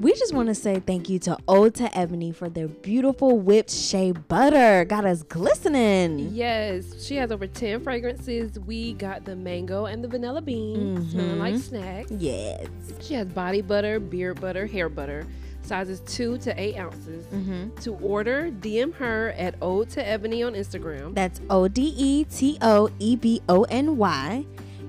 We 0.00 0.14
just 0.14 0.32
want 0.32 0.46
to 0.46 0.54
say 0.54 0.78
thank 0.78 1.08
you 1.08 1.18
to 1.20 1.36
Ode 1.48 1.74
to 1.76 1.98
Ebony 1.98 2.30
for 2.30 2.48
their 2.48 2.68
beautiful 2.68 3.36
whipped 3.36 3.72
shea 3.72 4.12
butter. 4.12 4.84
Got 4.84 5.04
us 5.04 5.24
glistening. 5.24 6.30
Yes, 6.32 7.04
she 7.04 7.16
has 7.16 7.32
over 7.32 7.48
10 7.48 7.82
fragrances. 7.82 8.60
We 8.60 8.92
got 8.92 9.24
the 9.24 9.34
mango 9.34 9.86
and 9.86 10.04
the 10.04 10.06
vanilla 10.06 10.40
bean, 10.40 11.10
smelling 11.10 11.38
like 11.40 11.54
mm-hmm. 11.54 11.62
snacks. 11.62 12.12
Yes. 12.12 12.68
She 13.00 13.14
has 13.14 13.26
body 13.26 13.60
butter, 13.60 13.98
beard 13.98 14.40
butter, 14.40 14.66
hair 14.66 14.88
butter, 14.88 15.26
sizes 15.62 15.98
2 16.06 16.38
to 16.38 16.60
8 16.60 16.76
ounces. 16.76 17.26
Mm-hmm. 17.26 17.74
To 17.80 17.94
order, 17.96 18.52
DM 18.52 18.94
her 18.94 19.30
at 19.36 19.56
Ode 19.60 19.90
to 19.90 20.08
Ebony 20.08 20.44
on 20.44 20.54
Instagram. 20.54 21.12
That's 21.16 21.40
O 21.50 21.66
D 21.66 21.92
E 21.96 22.22
T 22.22 22.56
O 22.62 22.88
E 23.00 23.16
B 23.16 23.42
O 23.48 23.64
N 23.64 23.96
Y. 23.96 24.46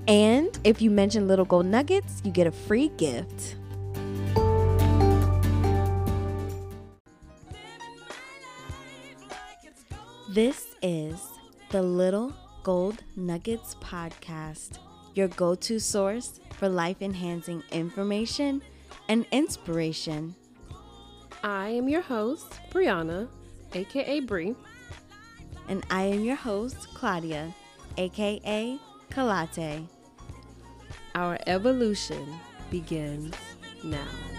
And 0.07 0.59
if 0.63 0.83
you 0.83 0.91
mention 0.91 1.27
Little 1.27 1.45
Gold 1.45 1.65
Nuggets, 1.65 2.21
you 2.23 2.29
get 2.29 2.45
a 2.45 2.51
free 2.51 2.89
gift. 2.89 3.55
This 10.31 10.75
is 10.83 11.27
the 11.71 11.81
Little 11.81 12.31
Gold 12.61 13.03
Nuggets 13.15 13.73
podcast, 13.81 14.77
your 15.15 15.27
go 15.27 15.55
to 15.55 15.79
source 15.79 16.39
for 16.53 16.69
life 16.69 17.01
enhancing 17.01 17.63
information 17.71 18.61
and 19.07 19.25
inspiration. 19.31 20.35
I 21.43 21.69
am 21.69 21.89
your 21.89 22.01
host, 22.01 22.59
Brianna, 22.69 23.27
aka 23.73 24.19
Bree. 24.19 24.53
And 25.67 25.83
I 25.89 26.03
am 26.03 26.23
your 26.23 26.35
host, 26.35 26.93
Claudia, 26.93 27.55
aka 27.97 28.77
Kalate. 29.09 29.87
Our 31.15 31.39
evolution 31.47 32.39
begins 32.69 33.33
now. 33.83 34.38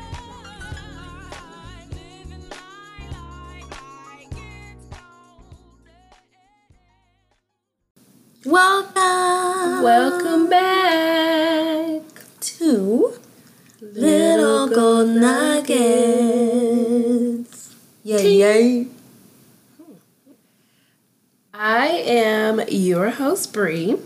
Welcome, 9.83 10.49
back. 10.51 12.03
to 12.41 13.15
Little 13.81 14.69
Gold 14.69 15.09
Nuggets. 15.09 15.71
Yay, 18.03 18.35
yay. 18.37 18.87
I 21.55 21.87
am 21.89 22.61
your 22.69 23.11
host, 23.11 23.53
Bree. 23.53 23.97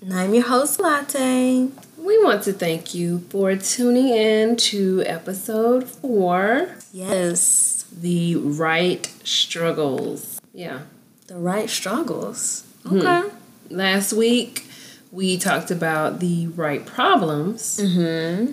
And 0.00 0.12
I'm 0.12 0.34
your 0.34 0.44
host, 0.44 0.78
Latte. 0.80 1.68
We 1.98 2.22
want 2.22 2.42
to 2.44 2.52
thank 2.52 2.94
you 2.94 3.20
for 3.30 3.56
tuning 3.56 4.08
in 4.08 4.56
to 4.56 5.02
episode 5.06 5.88
four 5.88 6.76
Yes, 6.92 7.86
The 7.98 8.36
Right 8.36 9.06
Struggles. 9.24 10.40
Yeah. 10.52 10.80
the 11.26 11.36
right 11.36 11.70
struggles. 11.70 12.64
Hmm. 12.86 12.98
Okay. 13.00 13.22
Last 13.70 14.12
week, 14.12 14.66
we 15.14 15.38
talked 15.38 15.70
about 15.70 16.18
the 16.18 16.48
right 16.48 16.84
problems. 16.84 17.78
Mm-hmm. 17.78 18.52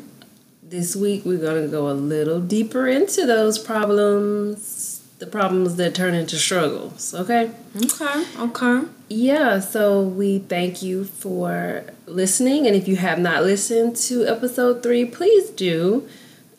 This 0.62 0.96
week, 0.96 1.26
we're 1.26 1.40
going 1.40 1.64
to 1.64 1.68
go 1.68 1.90
a 1.90 1.92
little 1.92 2.40
deeper 2.40 2.88
into 2.88 3.26
those 3.26 3.58
problems, 3.58 5.04
the 5.18 5.26
problems 5.26 5.76
that 5.78 5.96
turn 5.96 6.14
into 6.14 6.38
struggles, 6.38 7.16
okay? 7.16 7.52
Okay, 7.76 8.26
okay. 8.38 8.84
Yeah, 9.10 9.60
so 9.60 10.02
we 10.04 10.40
thank 10.40 10.84
you 10.84 11.04
for 11.06 11.84
listening. 12.06 12.68
And 12.68 12.76
if 12.76 12.88
you 12.88 12.96
have 12.98 13.18
not 13.18 13.44
listened 13.44 13.96
to 14.08 14.26
episode 14.28 14.84
three, 14.84 15.04
please 15.04 15.50
do. 15.50 16.08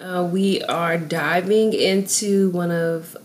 Uh, 0.00 0.28
we 0.30 0.62
are 0.64 0.98
diving 0.98 1.72
into 1.72 2.50
one 2.50 2.72
of 2.72 3.16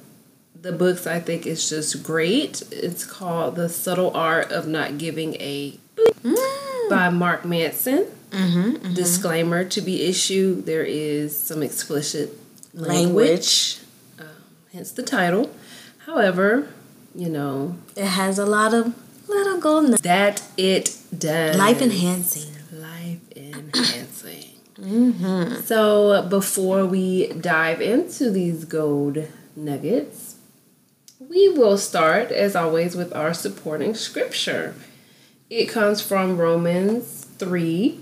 the 0.62 0.72
books 0.72 1.08
I 1.08 1.20
think 1.20 1.48
is 1.48 1.68
just 1.68 2.04
great. 2.04 2.62
It's 2.72 3.04
called 3.04 3.56
The 3.56 3.68
Subtle 3.68 4.16
Art 4.16 4.52
of 4.52 4.68
Not 4.68 5.00
Giving 5.00 5.34
a 5.36 5.80
Boop 5.96 6.67
by 6.90 7.10
Mark 7.10 7.46
Manson. 7.46 8.06
Mm-hmm, 8.32 8.62
mm-hmm. 8.72 8.94
Disclaimer 8.94 9.64
to 9.66 9.82
be 9.82 10.04
issued 10.04 10.66
there 10.66 10.84
is 10.84 11.38
some 11.38 11.64
explicit 11.64 12.34
language, 12.74 12.98
Language. 12.98 13.80
Um, 14.20 14.26
hence 14.74 14.92
the 14.92 15.04
title. 15.04 15.50
However, 16.06 16.68
you 17.16 17.30
know, 17.30 17.78
It 17.96 18.06
has 18.06 18.38
a 18.38 18.46
lot 18.46 18.74
of 18.74 18.94
little 19.30 19.60
gold 19.60 19.84
nuggets. 19.86 20.02
that 20.02 20.44
it 20.58 20.98
does. 21.18 21.58
Life 21.58 21.82
enhancing. 21.82 22.52
Life 22.72 23.20
enhancing. 23.36 24.44
Mm-hmm. 24.78 25.62
So, 25.62 26.22
before 26.30 26.86
we 26.86 27.30
dive 27.34 27.82
into 27.82 28.30
these 28.30 28.64
gold 28.64 29.28
nuggets, 29.56 30.36
we 31.20 31.50
will 31.50 31.80
start, 31.80 32.30
as 32.32 32.56
always, 32.56 32.96
with 32.96 33.12
our 33.16 33.34
supporting 33.34 33.96
scripture. 33.96 34.76
It 35.50 35.68
comes 35.68 36.02
from 36.02 36.38
Romans 36.38 37.26
3. 37.38 38.00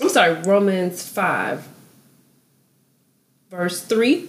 I'm 0.00 0.08
sorry, 0.10 0.34
Romans 0.42 1.06
5, 1.08 1.66
verse 3.50 3.80
3 3.82 4.28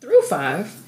through 0.00 0.22
5. 0.22 0.82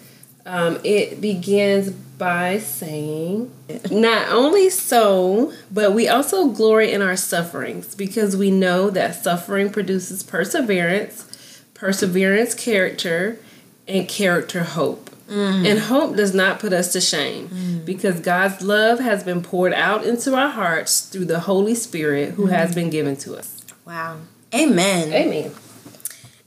Um, 0.46 0.78
it 0.82 1.20
begins 1.20 1.90
by 1.90 2.58
saying, 2.58 3.50
Not 3.90 4.28
only 4.28 4.70
so, 4.70 5.52
but 5.70 5.92
we 5.92 6.08
also 6.08 6.48
glory 6.48 6.92
in 6.92 7.02
our 7.02 7.16
sufferings 7.16 7.94
because 7.94 8.36
we 8.36 8.50
know 8.50 8.88
that 8.90 9.22
suffering 9.22 9.70
produces 9.70 10.22
perseverance, 10.22 11.62
perseverance, 11.74 12.54
character, 12.54 13.38
and 13.86 14.08
character, 14.08 14.64
hope. 14.64 15.10
Mm. 15.28 15.66
And 15.66 15.78
hope 15.78 16.16
does 16.16 16.34
not 16.34 16.60
put 16.60 16.72
us 16.72 16.92
to 16.92 17.00
shame 17.00 17.48
mm. 17.48 17.84
because 17.84 18.20
God's 18.20 18.60
love 18.62 19.00
has 19.00 19.24
been 19.24 19.42
poured 19.42 19.72
out 19.72 20.04
into 20.04 20.34
our 20.34 20.50
hearts 20.50 21.00
through 21.00 21.24
the 21.24 21.40
Holy 21.40 21.74
Spirit 21.74 22.32
who 22.32 22.46
has 22.46 22.72
mm. 22.72 22.74
been 22.74 22.90
given 22.90 23.16
to 23.16 23.36
us. 23.36 23.62
Wow. 23.86 24.18
Amen. 24.54 25.12
Amen. 25.12 25.52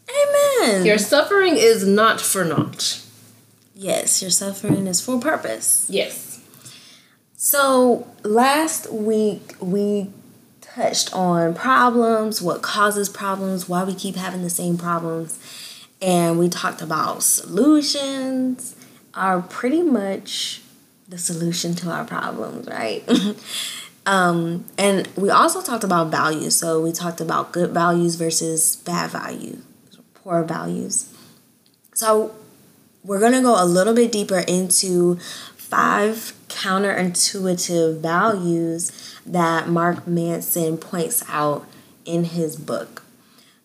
Amen. 0.10 0.86
Your 0.86 0.98
suffering 0.98 1.56
is 1.58 1.86
not 1.88 2.22
for 2.22 2.46
naught. 2.46 3.02
yes, 3.76 4.22
your 4.22 4.32
suffering 4.32 4.88
is 4.88 5.02
for 5.02 5.20
purpose. 5.20 5.88
Yes. 5.90 6.42
So 7.36 8.08
last 8.24 8.92
week 8.92 9.56
we 9.60 10.10
touched 10.62 11.14
on 11.14 11.54
problems, 11.56 12.42
what 12.42 12.62
causes 12.62 13.10
problems, 13.10 13.68
why 13.68 13.84
we 13.84 13.96
keep 13.96 14.16
having 14.16 14.44
the 14.44 14.50
same 14.50 14.78
problems, 14.78 15.40
and 16.02 16.38
we 16.38 16.50
talked 16.50 16.82
about 16.82 17.24
solutions 17.24 18.76
are 19.14 19.42
pretty 19.42 19.82
much 19.82 20.62
the 21.08 21.18
solution 21.18 21.74
to 21.76 21.90
our 21.90 22.06
problems, 22.06 22.68
right? 22.68 23.04
um, 24.06 24.66
and 24.78 25.08
we 25.16 25.30
also 25.30 25.62
talked 25.62 25.84
about 25.84 26.12
values. 26.12 26.56
So 26.56 26.82
we 26.82 26.92
talked 26.92 27.22
about 27.22 27.52
good 27.52 27.72
values 27.72 28.16
versus 28.16 28.76
bad 28.76 29.12
values, 29.12 29.64
poor 30.14 30.44
values. 30.44 31.14
So 31.94 32.36
we're 33.04 33.20
going 33.20 33.34
to 33.34 33.42
go 33.42 33.62
a 33.62 33.66
little 33.66 33.94
bit 33.94 34.12
deeper 34.12 34.40
into 34.40 35.16
five 35.16 36.34
counterintuitive 36.48 38.00
values 38.00 39.20
that 39.26 39.68
Mark 39.68 40.08
Manson 40.08 40.78
points 40.78 41.24
out 41.28 41.66
in 42.06 42.26
his 42.26 42.56
book. 42.56 43.04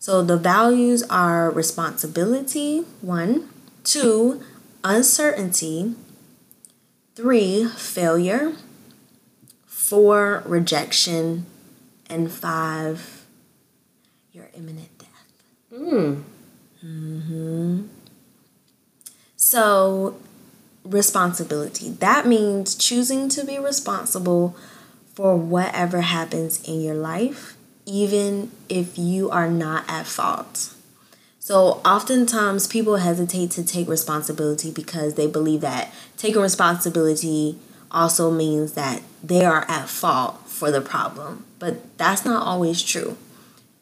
So 0.03 0.21
the 0.21 0.37
values 0.37 1.05
are 1.05 1.49
responsibility, 1.49 2.81
one, 3.03 3.49
two, 3.85 4.43
uncertainty, 4.83 5.95
three, 7.15 7.67
failure, 7.67 8.55
four, 9.65 10.43
rejection, 10.45 11.47
and 12.11 12.33
five, 12.33 13.25
your 14.33 14.49
imminent 14.55 14.91
death. 14.99 15.71
Mm. 15.73 16.25
So, 19.37 20.17
responsibility. 20.85 21.91
That 21.91 22.27
means 22.27 22.75
choosing 22.75 23.29
to 23.29 23.45
be 23.45 23.57
responsible 23.61 24.57
for 25.15 25.37
whatever 25.37 26.01
happens 26.01 26.61
in 26.65 26.81
your 26.81 26.97
life, 26.97 27.57
even 27.87 28.51
if 28.69 28.99
you 28.99 29.31
are 29.31 29.49
not 29.51 29.85
at 29.89 30.07
fault. 30.07 30.75
So, 31.39 31.81
oftentimes 31.85 32.69
people 32.69 32.97
hesitate 32.97 33.51
to 33.53 33.65
take 33.65 33.89
responsibility 33.89 34.71
because 34.71 35.15
they 35.15 35.27
believe 35.27 35.61
that 35.63 35.93
taking 36.17 36.41
responsibility 36.41 37.59
also 37.91 38.31
means 38.31 38.73
that 38.75 39.03
they 39.23 39.45
are 39.45 39.65
at 39.69 39.89
fault 39.89 40.47
for 40.47 40.71
the 40.71 40.81
problem. 40.81 41.45
But 41.59 41.99
that's 41.99 42.25
not 42.25 42.47
always 42.47 42.81
true. 42.83 43.17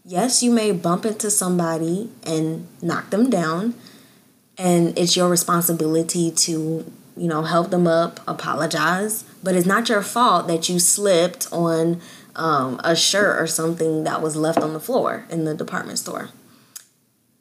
Yes, 0.05 0.43
you 0.43 0.51
may 0.51 0.73
bump 0.73 1.05
into 1.05 1.31
somebody 1.31 2.11
and 2.25 2.67
knock 2.81 3.11
them 3.11 3.29
down, 3.29 3.75
and 4.57 4.99
it's 4.99 5.15
your 5.17 5.29
responsibility 5.29 6.31
to 6.31 6.91
you 7.17 7.29
know 7.29 7.43
help 7.43 7.71
them 7.71 7.87
up 7.87 8.21
apologize 8.27 9.25
but 9.43 9.55
it's 9.55 9.67
not 9.67 9.89
your 9.89 10.01
fault 10.03 10.47
that 10.47 10.69
you 10.69 10.79
slipped 10.79 11.49
on 11.53 12.01
um, 12.37 12.81
a 12.85 12.95
shirt 12.95 13.41
or 13.41 13.47
something 13.47 14.05
that 14.05 14.23
was 14.23 14.37
left 14.37 14.59
on 14.59 14.73
the 14.73 14.81
floor 14.81 15.27
in 15.31 15.45
the 15.45 15.55
department 15.55 15.99
store 15.99 16.31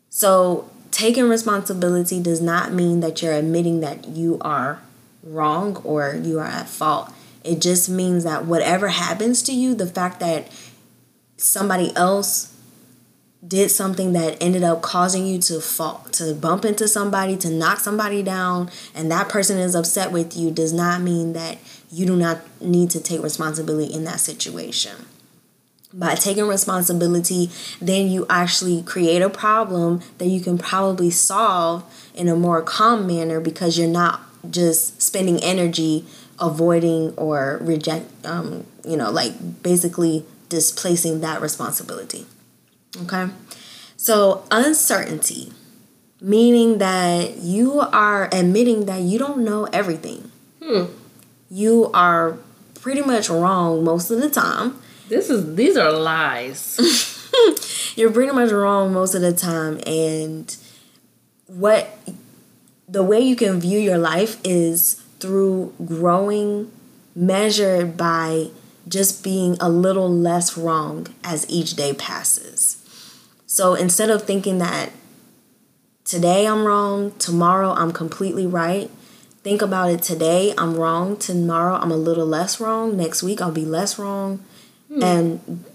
so 0.10 0.70
taking 0.92 1.30
responsibility 1.30 2.22
does 2.22 2.42
not 2.42 2.74
mean 2.74 3.00
that 3.00 3.22
you're 3.22 3.34
admitting 3.34 3.80
that 3.80 4.08
you 4.08 4.38
are 4.42 4.82
wrong 5.24 5.78
or 5.78 6.16
you 6.16 6.40
are 6.40 6.46
at 6.46 6.68
fault. 6.68 7.14
It 7.44 7.62
just 7.62 7.90
means 7.90 8.24
that 8.24 8.46
whatever 8.46 8.90
happens 8.90 9.42
to 9.44 9.54
you, 9.54 9.74
the 9.76 9.88
fact 9.88 10.20
that 10.20 10.52
somebody 11.38 11.96
else 11.96 12.56
did 13.48 13.72
something 13.72 14.14
that 14.14 14.38
ended 14.42 14.64
up 14.64 14.82
causing 14.82 15.26
you 15.26 15.40
to 15.40 15.62
fall, 15.62 16.06
to 16.12 16.34
bump 16.34 16.66
into 16.66 16.88
somebody, 16.88 17.38
to 17.38 17.50
knock 17.50 17.80
somebody 17.80 18.22
down, 18.22 18.70
and 18.94 19.10
that 19.10 19.30
person 19.30 19.58
is 19.58 19.76
upset 19.76 20.12
with 20.12 20.36
you, 20.36 20.52
does 20.52 20.74
not 20.74 21.02
mean 21.02 21.34
that 21.34 21.58
you 21.92 22.06
do 22.06 22.16
not 22.16 22.40
need 22.62 22.90
to 22.92 23.00
take 23.00 23.24
responsibility 23.24 23.92
in 23.94 24.04
that 24.04 24.20
situation. 24.20 25.06
By 25.92 26.14
taking 26.16 26.48
responsibility, 26.48 27.50
then 27.82 28.10
you 28.10 28.28
actually 28.30 28.84
create 28.84 29.24
a 29.24 29.30
problem 29.30 30.02
that 30.20 30.28
you 30.28 30.40
can 30.40 30.58
probably 30.58 31.10
solve 31.10 31.84
in 32.14 32.28
a 32.28 32.36
more 32.36 32.62
calm 32.62 33.08
manner 33.08 33.40
because 33.40 33.80
you're 33.80 33.88
not 33.88 34.22
just 34.52 35.02
spending 35.02 35.42
energy 35.42 36.06
avoiding 36.40 37.14
or 37.16 37.58
reject, 37.62 38.06
um, 38.26 38.66
you 38.86 38.98
know, 38.98 39.10
like 39.10 39.64
basically 39.64 40.26
displacing 40.48 41.22
that 41.22 41.42
responsibility. 41.42 42.26
Okay. 42.98 43.28
So, 43.98 44.44
uncertainty, 44.50 45.52
meaning 46.22 46.78
that 46.78 47.38
you 47.38 47.82
are 47.82 48.30
admitting 48.32 48.86
that 48.86 49.02
you 49.02 49.20
don't 49.20 49.44
know 49.44 49.66
everything. 49.66 50.32
Hmm. 50.64 50.86
You 51.50 51.92
are 51.94 52.38
pretty 52.76 53.02
much 53.02 53.30
wrong 53.30 53.84
most 53.84 54.12
of 54.12 54.22
the 54.22 54.30
time. 54.30 54.80
This 55.10 55.30
is 55.30 55.56
these 55.56 55.76
are 55.76 55.92
lies. 55.92 56.78
You're 57.96 58.12
pretty 58.12 58.32
much 58.32 58.52
wrong 58.52 58.94
most 58.94 59.16
of 59.16 59.22
the 59.22 59.34
time 59.34 59.80
and 59.86 60.56
what 61.48 61.98
the 62.88 63.04
way 63.04 63.20
you 63.20 63.36
can 63.36 63.60
view 63.60 63.80
your 63.80 63.98
life 63.98 64.40
is 64.44 65.04
through 65.20 65.74
growing 65.86 66.72
measured 67.16 67.98
by 67.98 68.50
just 68.88 69.24
being 69.24 69.58
a 69.60 69.70
little 69.70 70.10
less 70.10 70.58
wrong 70.58 71.08
as 71.24 71.50
each 71.50 71.76
day 71.76 71.94
passes. 71.94 72.79
So 73.60 73.74
instead 73.74 74.10
of 74.10 74.24
thinking 74.24 74.60
that 74.60 74.94
today 76.06 76.48
I'm 76.48 76.64
wrong, 76.64 77.12
tomorrow 77.20 77.72
I'm 77.72 77.92
completely 77.92 78.48
right, 78.48 78.90
think 79.44 79.62
about 79.62 79.90
it 79.90 80.02
today 80.02 80.54
I'm 80.58 80.78
wrong, 80.78 81.18
tomorrow 81.18 81.76
I'm 81.76 81.92
a 81.92 81.98
little 81.98 82.26
less 82.26 82.62
wrong, 82.62 82.96
next 82.96 83.22
week 83.22 83.42
I'll 83.42 83.52
be 83.52 83.66
less 83.66 84.00
wrong, 84.00 84.42
hmm. 84.88 85.04
and 85.04 85.66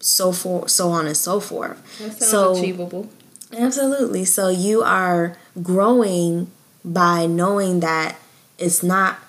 so 0.00 0.32
for 0.32 0.68
so 0.68 0.90
on 0.90 1.06
and 1.06 1.16
so 1.16 1.38
forth. 1.38 1.80
That 1.98 2.14
sounds 2.14 2.28
so, 2.28 2.56
achievable. 2.56 3.08
Absolutely. 3.56 4.24
So 4.24 4.48
you 4.48 4.82
are 4.82 5.38
growing 5.62 6.50
by 6.84 7.26
knowing 7.26 7.78
that 7.78 8.16
it's 8.58 8.82
not 8.82 9.20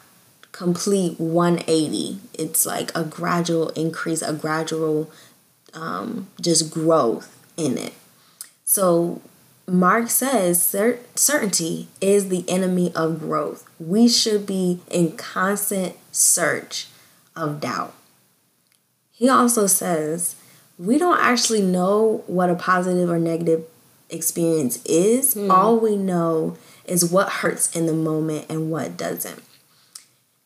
complete 0.51 1.19
180 1.19 2.17
it's 2.33 2.65
like 2.65 2.91
a 2.95 3.03
gradual 3.03 3.69
increase 3.69 4.23
a 4.23 4.33
gradual 4.33 5.11
um, 5.75 6.27
just 6.41 6.71
growth 6.71 7.38
in 7.59 7.77
it. 7.77 7.93
So 8.63 9.21
mark 9.67 10.09
says 10.09 10.63
cer- 10.63 10.99
certainty 11.15 11.87
is 12.01 12.29
the 12.29 12.47
enemy 12.49 12.91
of 12.95 13.19
growth. 13.19 13.67
We 13.79 14.07
should 14.07 14.45
be 14.45 14.79
in 14.89 15.17
constant 15.17 15.95
search 16.11 16.87
of 17.35 17.59
doubt. 17.59 17.93
He 19.11 19.29
also 19.29 19.67
says 19.67 20.35
we 20.77 20.97
don't 20.97 21.19
actually 21.19 21.61
know 21.61 22.23
what 22.27 22.49
a 22.49 22.55
positive 22.55 23.09
or 23.09 23.19
negative 23.19 23.65
experience 24.09 24.83
is. 24.85 25.35
Mm. 25.35 25.51
all 25.51 25.77
we 25.77 25.95
know 25.95 26.57
is 26.85 27.11
what 27.11 27.29
hurts 27.29 27.75
in 27.75 27.85
the 27.85 27.93
moment 27.93 28.45
and 28.49 28.71
what 28.71 28.97
doesn't. 28.97 29.43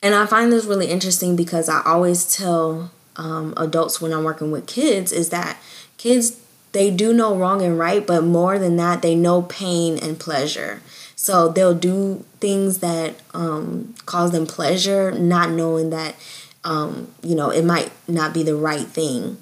And 0.01 0.13
I 0.13 0.25
find 0.25 0.51
this 0.51 0.65
really 0.65 0.87
interesting 0.87 1.37
because 1.37 1.69
I 1.69 1.81
always 1.85 2.35
tell 2.35 2.91
um, 3.15 3.53
adults 3.55 4.01
when 4.01 4.11
I'm 4.11 4.25
working 4.25 4.51
with 4.51 4.67
kids 4.67 5.13
is 5.13 5.29
that 5.29 5.57
kids 5.97 6.31
they 6.73 6.91
do 6.91 7.13
know 7.13 7.35
wrong 7.35 7.61
and 7.61 7.79
right, 7.79 8.05
but 8.05 8.23
more 8.23 8.59
than 8.59 8.75
that, 8.77 9.01
they 9.01 9.15
know 9.15 9.43
pain 9.43 9.97
and 9.97 10.19
pleasure. 10.19 10.81
So 11.15 11.47
they'll 11.47 11.75
do 11.75 12.25
things 12.39 12.79
that 12.79 13.15
um, 13.33 13.95
cause 14.05 14.31
them 14.31 14.45
pleasure, 14.45 15.11
not 15.11 15.51
knowing 15.51 15.89
that 15.91 16.15
um, 16.65 17.13
you 17.21 17.35
know 17.35 17.49
it 17.49 17.63
might 17.63 17.91
not 18.07 18.33
be 18.33 18.43
the 18.43 18.55
right 18.55 18.85
thing. 18.85 19.37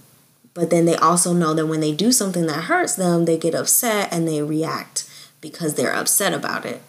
But 0.53 0.69
then 0.69 0.85
they 0.85 0.95
also 0.97 1.33
know 1.33 1.53
that 1.53 1.67
when 1.67 1.79
they 1.79 1.93
do 1.93 2.11
something 2.11 2.45
that 2.47 2.65
hurts 2.65 2.95
them, 2.95 3.23
they 3.23 3.37
get 3.37 3.55
upset 3.55 4.09
and 4.11 4.27
they 4.27 4.41
react 4.41 5.09
because 5.39 5.75
they're 5.75 5.95
upset 5.95 6.33
about 6.33 6.65
it. 6.65 6.81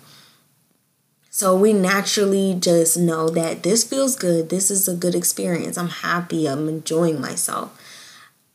So 1.31 1.57
we 1.57 1.73
naturally 1.73 2.55
just 2.59 2.99
know 2.99 3.29
that 3.31 3.63
this 3.63 3.85
feels 3.85 4.17
good. 4.17 4.51
This 4.51 4.71
is 4.71 4.89
a 4.89 4.95
good 4.95 5.15
experience. 5.15 5.79
I'm 5.79 5.89
happy. 5.89 6.47
I'm 6.47 6.69
enjoying 6.69 7.21
myself. 7.21 7.79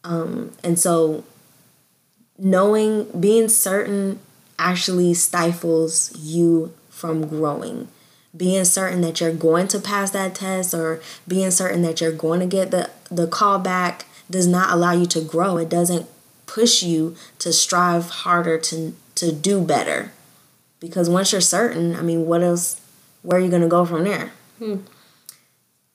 Um, 0.03 0.51
and 0.63 0.77
so 0.77 1.23
knowing, 2.37 3.07
being 3.19 3.49
certain 3.49 4.19
actually 4.59 5.13
stifles 5.13 6.15
you 6.17 6.73
from 6.89 7.27
growing. 7.27 7.87
Being 8.35 8.65
certain 8.65 9.01
that 9.01 9.19
you're 9.19 9.33
going 9.33 9.67
to 9.69 9.79
pass 9.79 10.11
that 10.11 10.35
test 10.35 10.73
or 10.73 11.01
being 11.27 11.51
certain 11.51 11.81
that 11.83 12.01
you're 12.01 12.11
going 12.11 12.39
to 12.39 12.45
get 12.45 12.71
the, 12.71 12.89
the 13.09 13.27
call 13.27 13.59
back 13.59 14.05
does 14.29 14.47
not 14.47 14.71
allow 14.71 14.91
you 14.91 15.05
to 15.07 15.21
grow. 15.21 15.57
It 15.57 15.69
doesn't 15.69 16.07
push 16.45 16.83
you 16.83 17.15
to 17.39 17.51
strive 17.51 18.09
harder 18.09 18.57
to, 18.59 18.95
to 19.15 19.31
do 19.31 19.61
better. 19.61 20.11
Because 20.79 21.09
once 21.09 21.31
you're 21.31 21.41
certain, 21.41 21.95
I 21.95 22.01
mean, 22.01 22.25
what 22.25 22.43
else, 22.43 22.79
where 23.23 23.39
are 23.39 23.43
you 23.43 23.49
going 23.49 23.63
to 23.63 23.67
go 23.67 23.85
from 23.85 24.03
there? 24.03 24.31
Hmm. 24.59 24.77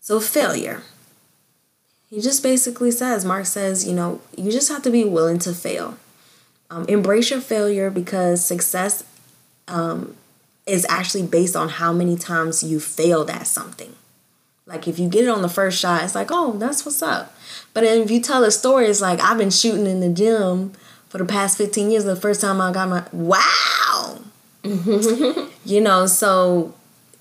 So, 0.00 0.18
failure. 0.18 0.82
He 2.10 2.20
just 2.20 2.42
basically 2.42 2.90
says, 2.90 3.24
Mark 3.24 3.46
says, 3.46 3.86
you 3.86 3.94
know, 3.94 4.20
you 4.36 4.50
just 4.50 4.68
have 4.68 4.82
to 4.82 4.90
be 4.90 5.04
willing 5.04 5.38
to 5.40 5.54
fail. 5.54 5.96
Um, 6.72 6.86
embrace 6.88 7.30
your 7.30 7.42
failure 7.42 7.90
because 7.90 8.42
success 8.42 9.04
um, 9.68 10.16
is 10.66 10.86
actually 10.88 11.26
based 11.26 11.54
on 11.54 11.68
how 11.68 11.92
many 11.92 12.16
times 12.16 12.62
you 12.62 12.80
failed 12.80 13.28
at 13.28 13.46
something. 13.46 13.94
Like 14.64 14.88
if 14.88 14.98
you 14.98 15.06
get 15.06 15.24
it 15.24 15.28
on 15.28 15.42
the 15.42 15.50
first 15.50 15.78
shot, 15.78 16.02
it's 16.02 16.14
like, 16.14 16.28
oh, 16.30 16.52
that's 16.52 16.86
what's 16.86 17.02
up. 17.02 17.36
But 17.74 17.84
if 17.84 18.10
you 18.10 18.22
tell 18.22 18.42
a 18.42 18.50
story, 18.50 18.86
it's 18.86 19.02
like 19.02 19.20
I've 19.20 19.36
been 19.36 19.50
shooting 19.50 19.86
in 19.86 20.00
the 20.00 20.08
gym 20.08 20.72
for 21.10 21.18
the 21.18 21.26
past 21.26 21.58
15 21.58 21.90
years. 21.90 22.04
The 22.04 22.16
first 22.16 22.40
time 22.40 22.58
I 22.58 22.72
got 22.72 22.88
my 22.88 23.04
wow, 23.12 24.20
you 25.66 25.80
know, 25.82 26.06
so 26.06 26.74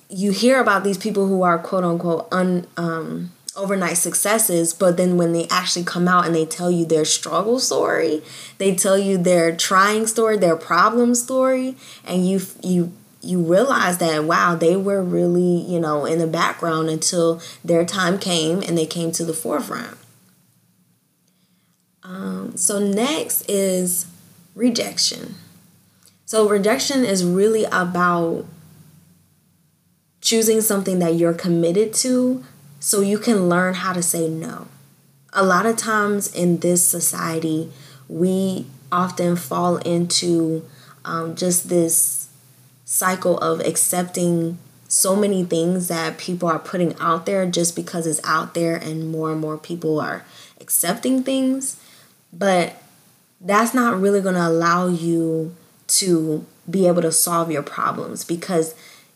you 0.08 0.32
hear 0.32 0.62
about 0.62 0.86
these 0.86 0.98
people 0.98 1.28
who 1.28 1.42
are 1.42 1.60
quote 1.60 1.84
unquote 1.84 2.30
un 2.32 2.68
um, 2.78 3.32
overnight 3.56 3.98
successes, 3.98 4.74
but 4.74 4.98
then 4.98 5.18
when 5.18 5.34
they 5.34 5.48
actually 5.50 5.84
come 5.84 6.08
out 6.08 6.26
and 6.26 6.34
they 6.34 6.46
tell 6.46 6.72
you 6.72 6.86
their 6.86 7.06
struggle 7.06 7.60
story, 7.60 8.22
they 8.58 8.76
tell 8.76 8.98
you 8.98 9.18
their 9.18 9.56
trying 9.56 10.08
story, 10.08 10.38
their 10.38 10.56
problem 10.56 11.16
story, 11.16 11.76
and 12.06 12.28
you 12.28 12.42
you 12.64 12.94
you 13.22 13.40
realize 13.40 13.98
that 14.00 14.24
wow, 14.24 14.56
they 14.56 14.76
were 14.76 15.04
really, 15.04 15.62
you 15.62 15.80
know, 15.80 16.06
in 16.06 16.20
the 16.20 16.28
background 16.28 16.90
until 16.90 17.42
their 17.64 17.86
time 17.86 18.18
came 18.18 18.62
and 18.62 18.78
they 18.78 18.86
came 18.86 19.12
to 19.12 19.26
the 19.26 19.34
forefront. 19.34 19.98
Um, 22.04 22.58
so 22.58 22.80
next 22.80 23.50
is 23.50 24.08
rejection. 24.56 25.36
So, 26.26 26.48
rejection 26.48 27.04
is 27.04 27.26
really 27.26 27.66
about 27.66 28.46
choosing 30.22 30.62
something 30.62 31.00
that 31.00 31.16
you're 31.16 31.34
committed 31.34 31.94
to 31.94 32.44
so 32.82 33.00
you 33.00 33.20
can 33.20 33.48
learn 33.48 33.76
how 33.76 33.94
to 33.94 34.02
say 34.02 34.28
no. 34.28 34.68
A 35.34 35.46
lot 35.46 35.68
of 35.68 35.78
times 35.78 36.34
in 36.34 36.58
this 36.58 36.86
society, 36.86 37.72
we 38.10 38.66
often 38.92 39.36
fall 39.36 39.78
into 39.78 40.66
um, 41.06 41.36
just 41.36 41.70
this 41.70 42.30
cycle 42.84 43.38
of 43.38 43.62
accepting 43.62 44.58
so 44.88 45.16
many 45.16 45.46
things 45.46 45.88
that 45.90 46.18
people 46.18 46.50
are 46.50 46.60
putting 46.60 46.94
out 47.00 47.26
there 47.28 47.46
just 47.46 47.76
because 47.76 48.08
it's 48.08 48.20
out 48.26 48.56
there 48.56 48.76
and 48.76 49.10
more 49.10 49.32
and 49.32 49.40
more 49.40 49.58
people 49.60 50.02
are 50.02 50.26
accepting 50.60 51.24
things. 51.24 51.80
But 52.34 52.82
that's 53.40 53.76
not 53.76 54.02
really 54.02 54.22
going 54.22 54.36
to 54.36 54.48
allow 54.48 54.88
you 54.88 55.56
to 55.88 56.46
be 56.70 56.88
able 56.88 57.04
to 57.04 57.12
solve 57.12 57.52
your 57.52 57.64
problems 57.64 58.24
because 58.24 58.74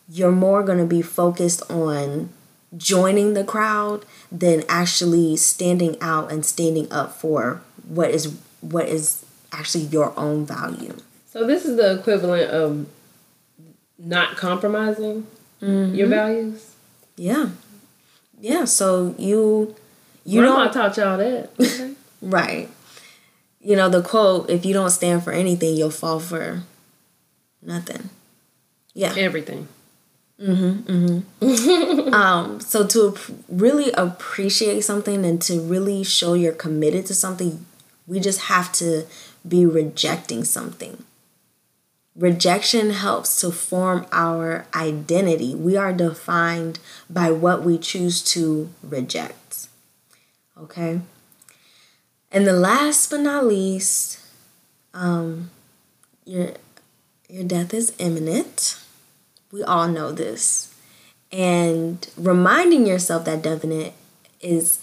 you're 0.08 0.30
more 0.30 0.62
going 0.62 0.78
to 0.78 0.86
be 0.86 1.02
focused 1.02 1.68
on 1.68 2.30
joining 2.76 3.34
the 3.34 3.44
crowd 3.44 4.04
than 4.30 4.64
actually 4.68 5.36
standing 5.36 5.96
out 6.00 6.30
and 6.30 6.44
standing 6.44 6.90
up 6.92 7.12
for 7.14 7.62
what 7.86 8.10
is 8.10 8.36
what 8.60 8.88
is 8.88 9.24
actually 9.52 9.84
your 9.84 10.18
own 10.18 10.44
value. 10.44 10.96
So 11.26 11.46
this 11.46 11.64
is 11.64 11.76
the 11.76 11.98
equivalent 11.98 12.50
of 12.50 12.86
not 13.98 14.36
compromising 14.36 15.26
mm-hmm. 15.60 15.94
your 15.94 16.08
values. 16.08 16.74
Yeah, 17.16 17.50
yeah. 18.40 18.64
So 18.64 19.14
you 19.18 19.74
you 20.24 20.40
Grandma 20.40 20.56
don't 20.56 20.68
I 20.68 20.72
taught 20.72 20.96
y'all 20.96 21.18
that, 21.18 21.96
right? 22.22 22.68
You 23.60 23.76
know 23.76 23.88
the 23.88 24.02
quote: 24.02 24.50
"If 24.50 24.64
you 24.64 24.72
don't 24.72 24.90
stand 24.90 25.24
for 25.24 25.32
anything, 25.32 25.76
you'll 25.76 25.90
fall 25.90 26.20
for 26.20 26.62
Nothing. 27.66 28.10
Yeah. 28.94 29.14
Everything. 29.16 29.68
Mm-hmm. 30.40 31.22
Mm-hmm. 31.42 32.14
um, 32.14 32.60
so 32.60 32.86
to 32.86 33.16
really 33.48 33.90
appreciate 33.92 34.82
something 34.82 35.24
and 35.24 35.40
to 35.42 35.60
really 35.60 36.04
show 36.04 36.34
you're 36.34 36.52
committed 36.52 37.06
to 37.06 37.14
something, 37.14 37.64
we 38.06 38.20
just 38.20 38.42
have 38.42 38.70
to 38.72 39.06
be 39.46 39.64
rejecting 39.64 40.44
something. 40.44 41.04
Rejection 42.14 42.90
helps 42.90 43.40
to 43.40 43.50
form 43.50 44.06
our 44.10 44.66
identity. 44.74 45.54
We 45.54 45.76
are 45.76 45.92
defined 45.92 46.78
by 47.10 47.30
what 47.30 47.62
we 47.62 47.78
choose 47.78 48.22
to 48.32 48.70
reject. 48.82 49.68
Okay? 50.58 51.00
And 52.32 52.46
the 52.46 52.52
last 52.54 53.10
but 53.10 53.20
not 53.20 53.46
least, 53.46 54.18
um, 54.94 55.50
your 56.24 56.52
your 57.28 57.44
death 57.44 57.74
is 57.74 57.92
imminent. 57.98 58.78
We 59.56 59.62
all 59.64 59.88
know 59.88 60.12
this. 60.12 60.74
And 61.32 62.06
reminding 62.18 62.86
yourself 62.86 63.24
that 63.24 63.40
definite 63.40 63.94
is 64.42 64.78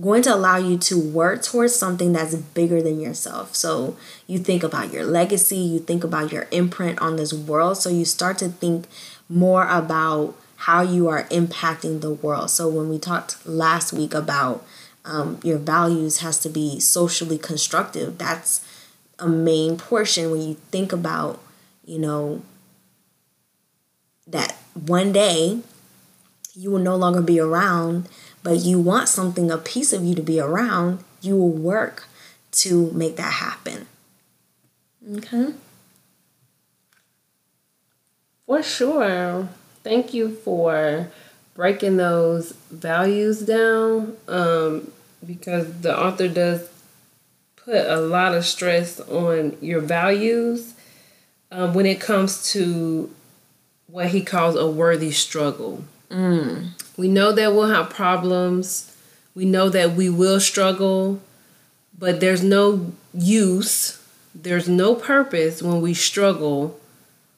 going 0.00 0.22
to 0.22 0.32
allow 0.32 0.58
you 0.58 0.78
to 0.78 0.98
work 0.98 1.42
towards 1.42 1.74
something 1.74 2.12
that's 2.12 2.36
bigger 2.36 2.80
than 2.80 3.00
yourself. 3.00 3.56
So 3.56 3.96
you 4.28 4.38
think 4.38 4.62
about 4.62 4.92
your 4.92 5.04
legacy, 5.04 5.56
you 5.56 5.80
think 5.80 6.04
about 6.04 6.30
your 6.30 6.46
imprint 6.52 7.00
on 7.00 7.16
this 7.16 7.34
world. 7.34 7.78
So 7.78 7.90
you 7.90 8.04
start 8.04 8.38
to 8.38 8.48
think 8.48 8.86
more 9.28 9.68
about 9.68 10.36
how 10.54 10.82
you 10.82 11.08
are 11.08 11.24
impacting 11.24 12.00
the 12.00 12.12
world. 12.12 12.50
So 12.50 12.68
when 12.68 12.88
we 12.88 13.00
talked 13.00 13.44
last 13.44 13.92
week 13.92 14.14
about 14.14 14.64
um, 15.04 15.40
your 15.42 15.58
values 15.58 16.20
has 16.20 16.38
to 16.38 16.48
be 16.48 16.78
socially 16.78 17.38
constructive, 17.38 18.18
that's 18.18 18.64
a 19.18 19.26
main 19.26 19.76
portion 19.76 20.30
when 20.30 20.42
you 20.42 20.54
think 20.70 20.92
about, 20.92 21.40
you 21.84 21.98
know, 21.98 22.42
that 24.26 24.56
one 24.74 25.12
day 25.12 25.60
you 26.54 26.70
will 26.70 26.78
no 26.78 26.96
longer 26.96 27.22
be 27.22 27.40
around, 27.40 28.08
but 28.42 28.58
you 28.58 28.78
want 28.78 29.08
something, 29.08 29.50
a 29.50 29.58
piece 29.58 29.92
of 29.92 30.04
you 30.04 30.14
to 30.14 30.22
be 30.22 30.38
around, 30.38 31.02
you 31.20 31.36
will 31.36 31.50
work 31.50 32.08
to 32.52 32.90
make 32.92 33.16
that 33.16 33.32
happen. 33.34 33.86
Okay? 35.16 35.54
For 38.46 38.62
sure. 38.62 39.48
Thank 39.82 40.12
you 40.12 40.30
for 40.30 41.10
breaking 41.54 41.96
those 41.96 42.52
values 42.70 43.40
down 43.40 44.16
um, 44.28 44.92
because 45.26 45.80
the 45.80 45.98
author 45.98 46.28
does 46.28 46.68
put 47.56 47.86
a 47.86 48.00
lot 48.00 48.34
of 48.34 48.44
stress 48.44 49.00
on 49.00 49.56
your 49.60 49.80
values 49.80 50.74
um, 51.50 51.74
when 51.74 51.86
it 51.86 52.00
comes 52.00 52.52
to 52.52 53.10
what 53.92 54.08
he 54.08 54.22
calls 54.22 54.56
a 54.56 54.66
worthy 54.66 55.10
struggle. 55.10 55.84
Mm. 56.10 56.70
We 56.96 57.08
know 57.08 57.30
that 57.30 57.52
we'll 57.52 57.68
have 57.68 57.90
problems. 57.90 58.96
We 59.34 59.44
know 59.44 59.68
that 59.68 59.92
we 59.92 60.08
will 60.08 60.40
struggle, 60.40 61.20
but 61.98 62.18
there's 62.18 62.42
no 62.42 62.92
use, 63.12 64.02
there's 64.34 64.66
no 64.66 64.94
purpose 64.94 65.62
when 65.62 65.82
we 65.82 65.92
struggle 65.92 66.80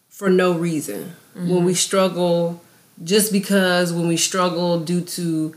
for 0.09 0.31
no 0.31 0.53
reason. 0.53 1.15
Mm-hmm. 1.37 1.49
When 1.49 1.65
we 1.65 1.75
struggle 1.75 2.63
just 3.03 3.33
because, 3.33 3.93
when 3.93 4.07
we 4.07 4.17
struggle 4.17 4.79
due 4.79 5.01
to 5.01 5.57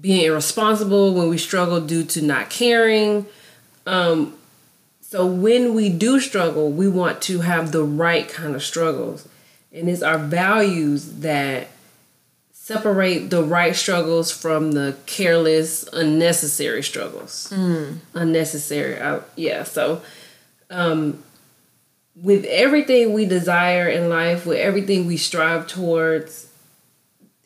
being 0.00 0.24
irresponsible, 0.24 1.14
when 1.14 1.28
we 1.28 1.38
struggle 1.38 1.80
due 1.80 2.04
to 2.04 2.22
not 2.22 2.48
caring. 2.48 3.26
Um, 3.86 4.34
so 5.00 5.26
when 5.26 5.74
we 5.74 5.88
do 5.88 6.20
struggle, 6.20 6.70
we 6.70 6.88
want 6.88 7.20
to 7.22 7.40
have 7.40 7.72
the 7.72 7.82
right 7.82 8.28
kind 8.28 8.54
of 8.54 8.62
struggles. 8.62 9.28
And 9.72 9.88
it's 9.88 10.02
our 10.02 10.18
values 10.18 11.20
that 11.20 11.68
separate 12.52 13.30
the 13.30 13.42
right 13.42 13.74
struggles 13.74 14.30
from 14.30 14.72
the 14.72 14.96
careless, 15.06 15.88
unnecessary 15.92 16.82
struggles. 16.82 17.50
Mm. 17.50 17.98
Unnecessary. 18.14 19.00
I, 19.00 19.20
yeah. 19.34 19.64
So, 19.64 20.02
um, 20.70 21.22
with 22.14 22.44
everything 22.44 23.12
we 23.12 23.24
desire 23.24 23.88
in 23.88 24.08
life, 24.08 24.46
with 24.46 24.58
everything 24.58 25.06
we 25.06 25.16
strive 25.16 25.66
towards, 25.66 26.48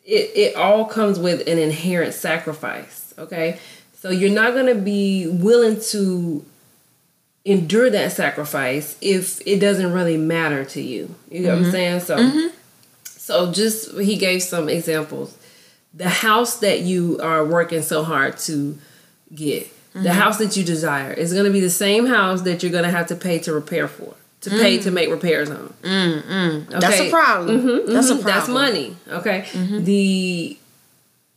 it, 0.05 0.31
it 0.35 0.55
all 0.55 0.85
comes 0.85 1.19
with 1.19 1.47
an 1.47 1.57
inherent 1.57 2.13
sacrifice. 2.13 3.13
Okay. 3.17 3.59
So 3.93 4.09
you're 4.09 4.29
not 4.29 4.53
going 4.53 4.67
to 4.67 4.81
be 4.81 5.27
willing 5.27 5.79
to 5.89 6.45
endure 7.47 7.89
that 7.89 8.11
sacrifice 8.11 8.97
if 8.99 9.41
it 9.47 9.59
doesn't 9.59 9.93
really 9.93 10.17
matter 10.17 10.65
to 10.65 10.81
you. 10.81 11.15
You 11.31 11.41
know 11.41 11.49
mm-hmm. 11.49 11.49
what 11.49 11.55
I'm 11.55 11.63
mm-hmm. 11.63 11.71
saying? 11.71 11.99
So 12.01 12.17
mm-hmm. 12.17 12.55
so 13.05 13.51
just 13.51 13.97
he 13.97 14.17
gave 14.17 14.43
some 14.43 14.67
examples. 14.69 15.35
The 15.93 16.09
house 16.09 16.59
that 16.59 16.81
you 16.81 17.19
are 17.23 17.43
working 17.43 17.81
so 17.81 18.03
hard 18.03 18.37
to 18.39 18.77
get, 19.33 19.65
mm-hmm. 19.65 20.03
the 20.03 20.13
house 20.13 20.37
that 20.37 20.57
you 20.57 20.63
desire 20.63 21.13
is 21.13 21.33
going 21.33 21.45
to 21.45 21.51
be 21.51 21.61
the 21.61 21.69
same 21.69 22.05
house 22.05 22.41
that 22.41 22.61
you're 22.61 22.71
going 22.71 22.83
to 22.83 22.91
have 22.91 23.07
to 23.07 23.15
pay 23.15 23.39
to 23.39 23.53
repair 23.53 23.87
for. 23.87 24.13
To 24.41 24.51
pay 24.51 24.77
to 24.77 24.91
mm. 24.91 24.93
make 24.93 25.09
repairs 25.09 25.49
on. 25.49 25.73
Mm, 25.81 26.67
okay? 26.67 26.79
That's 26.79 26.99
a 26.99 27.09
problem. 27.09 27.59
Mm-hmm, 27.59 27.91
That's 27.91 28.09
a 28.09 28.15
problem. 28.15 28.33
That's 28.33 28.47
money. 28.47 28.95
Okay. 29.09 29.41
Mm-hmm. 29.51 29.83
The 29.83 30.57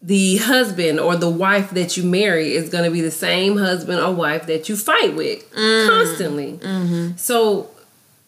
the 0.02 0.38
husband 0.38 0.98
or 0.98 1.16
the 1.16 1.28
wife 1.28 1.70
that 1.70 1.96
you 1.96 2.04
marry 2.04 2.54
is 2.54 2.70
going 2.70 2.84
to 2.84 2.90
be 2.90 3.00
the 3.00 3.10
same 3.10 3.58
husband 3.58 4.00
or 4.00 4.12
wife 4.12 4.46
that 4.46 4.68
you 4.68 4.76
fight 4.76 5.14
with 5.14 5.50
mm. 5.52 5.88
constantly. 5.88 6.52
Mm-hmm. 6.54 7.16
So 7.16 7.70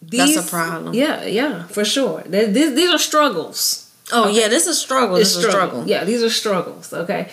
these, 0.01 0.35
that's 0.35 0.47
a 0.47 0.49
problem. 0.49 0.93
Yeah, 0.93 1.25
yeah, 1.25 1.65
for 1.67 1.83
sure. 1.83 2.21
These, 2.23 2.75
these 2.75 2.91
are 2.91 2.99
struggles. 2.99 3.91
Oh 4.11 4.29
okay. 4.29 4.41
yeah, 4.41 4.47
this 4.49 4.67
is 4.67 4.79
struggle. 4.79 5.15
This 5.15 5.35
is 5.35 5.45
struggle. 5.45 5.87
Yeah, 5.87 6.03
these 6.03 6.21
are 6.21 6.29
struggles. 6.29 6.93
Okay, 6.93 7.29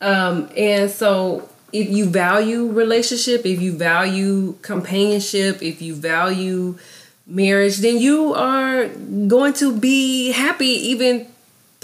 um, 0.00 0.48
and 0.56 0.90
so 0.90 1.48
if 1.72 1.88
you 1.88 2.06
value 2.06 2.70
relationship, 2.70 3.44
if 3.44 3.60
you 3.60 3.76
value 3.76 4.56
companionship, 4.62 5.62
if 5.62 5.82
you 5.82 5.94
value 5.94 6.78
marriage, 7.26 7.78
then 7.78 7.98
you 7.98 8.32
are 8.34 8.88
going 9.28 9.52
to 9.54 9.76
be 9.76 10.32
happy 10.32 10.66
even 10.66 11.26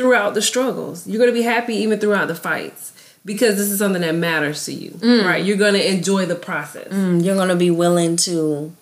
throughout 0.00 0.32
the 0.32 0.40
struggles. 0.40 1.06
You're 1.06 1.18
going 1.18 1.28
to 1.28 1.38
be 1.38 1.42
happy 1.42 1.74
even 1.74 1.98
throughout 1.98 2.28
the 2.28 2.34
fights 2.34 2.94
because 3.22 3.56
this 3.56 3.70
is 3.70 3.78
something 3.78 4.00
that 4.00 4.14
matters 4.14 4.64
to 4.64 4.72
you, 4.72 4.92
mm. 4.92 5.26
right? 5.26 5.44
You're 5.44 5.58
going 5.58 5.74
to 5.74 5.92
enjoy 5.92 6.24
the 6.24 6.34
process. 6.34 6.88
Mm, 6.88 7.22
you're 7.22 7.34
going 7.34 7.50
to 7.50 7.54
be 7.54 7.70
willing 7.70 8.16
to 8.16 8.74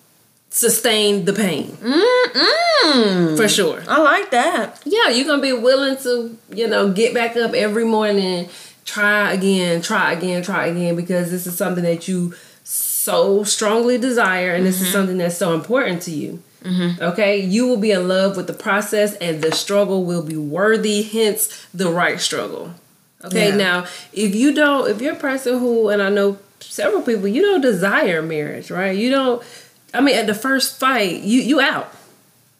sustain 0.51 1.25
the 1.25 1.33
pain. 1.33 1.73
Mm-mm. 1.73 3.37
For 3.37 3.49
sure. 3.49 3.83
I 3.89 4.01
like 4.01 4.31
that. 4.31 4.81
Yeah, 4.85 5.09
you're 5.09 5.27
going 5.27 5.41
to 5.41 5.43
be 5.43 5.61
willing 5.61 5.97
to, 6.05 6.39
you 6.55 6.69
know, 6.69 6.93
get 6.93 7.15
back 7.15 7.37
up 7.37 7.53
every 7.53 7.85
morning, 7.85 8.49
try 8.85 9.33
again, 9.33 9.83
try 9.83 10.13
again, 10.13 10.45
try 10.45 10.67
again 10.67 10.95
because 10.95 11.33
this 11.33 11.49
is 11.49 11.57
something 11.57 11.83
that 11.83 12.07
you 12.07 12.33
so 12.63 13.43
strongly 13.43 13.99
desire 13.99 14.51
and 14.51 14.59
mm-hmm. 14.59 14.67
this 14.67 14.77
is 14.77 14.83
mm-hmm. 14.87 14.93
something 14.93 15.19
that's 15.19 15.37
so 15.37 15.53
important 15.53 16.01
to 16.03 16.13
you. 16.13 16.41
Mm-hmm. 16.63 17.03
Okay, 17.03 17.39
you 17.39 17.67
will 17.67 17.77
be 17.77 17.93
in 17.93 18.09
love 18.09 18.37
with 18.37 18.47
the 18.47 18.53
process, 18.53 19.15
and 19.15 19.43
the 19.43 19.53
struggle 19.53 20.05
will 20.05 20.23
be 20.23 20.37
worthy. 20.37 21.03
Hence, 21.03 21.67
the 21.73 21.91
right 21.91 22.21
struggle. 22.21 22.75
Okay, 23.25 23.51
yeah. 23.51 23.57
now 23.57 23.87
if 24.13 24.35
you 24.35 24.53
don't, 24.53 24.91
if 24.91 25.01
you're 25.01 25.15
a 25.15 25.19
person 25.19 25.59
who, 25.59 25.89
and 25.89 26.03
I 26.03 26.09
know 26.09 26.39
several 26.61 27.03
people, 27.03 27.29
you 27.29 27.43
don't 27.43 27.61
desire 27.61 28.23
marriage, 28.23 28.71
right? 28.71 28.97
You 28.97 29.11
don't. 29.11 29.43
I 29.95 30.01
mean, 30.01 30.17
at 30.17 30.27
the 30.27 30.35
first 30.35 30.79
fight, 30.79 31.23
you 31.23 31.41
you 31.41 31.61
out. 31.61 31.93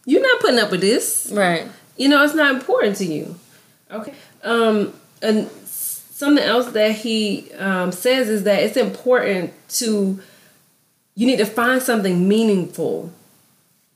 You're 0.05 0.23
not 0.23 0.41
putting 0.41 0.59
up 0.59 0.71
with 0.71 0.81
this, 0.81 1.31
right? 1.33 1.69
You 1.97 2.09
know, 2.09 2.25
it's 2.25 2.35
not 2.35 2.55
important 2.55 2.97
to 2.97 3.05
you. 3.05 3.39
Okay. 3.91 4.15
Um, 4.43 4.95
and 5.21 5.51
something 5.67 6.43
else 6.43 6.73
that 6.73 6.93
he 6.93 7.53
um, 7.55 7.93
says 7.93 8.29
is 8.29 8.45
that 8.45 8.63
it's 8.63 8.77
important 8.77 9.53
to 9.71 10.21
you 11.15 11.27
need 11.27 11.39
to 11.39 11.47
find 11.47 11.83
something 11.83 12.29
meaningful 12.29 13.13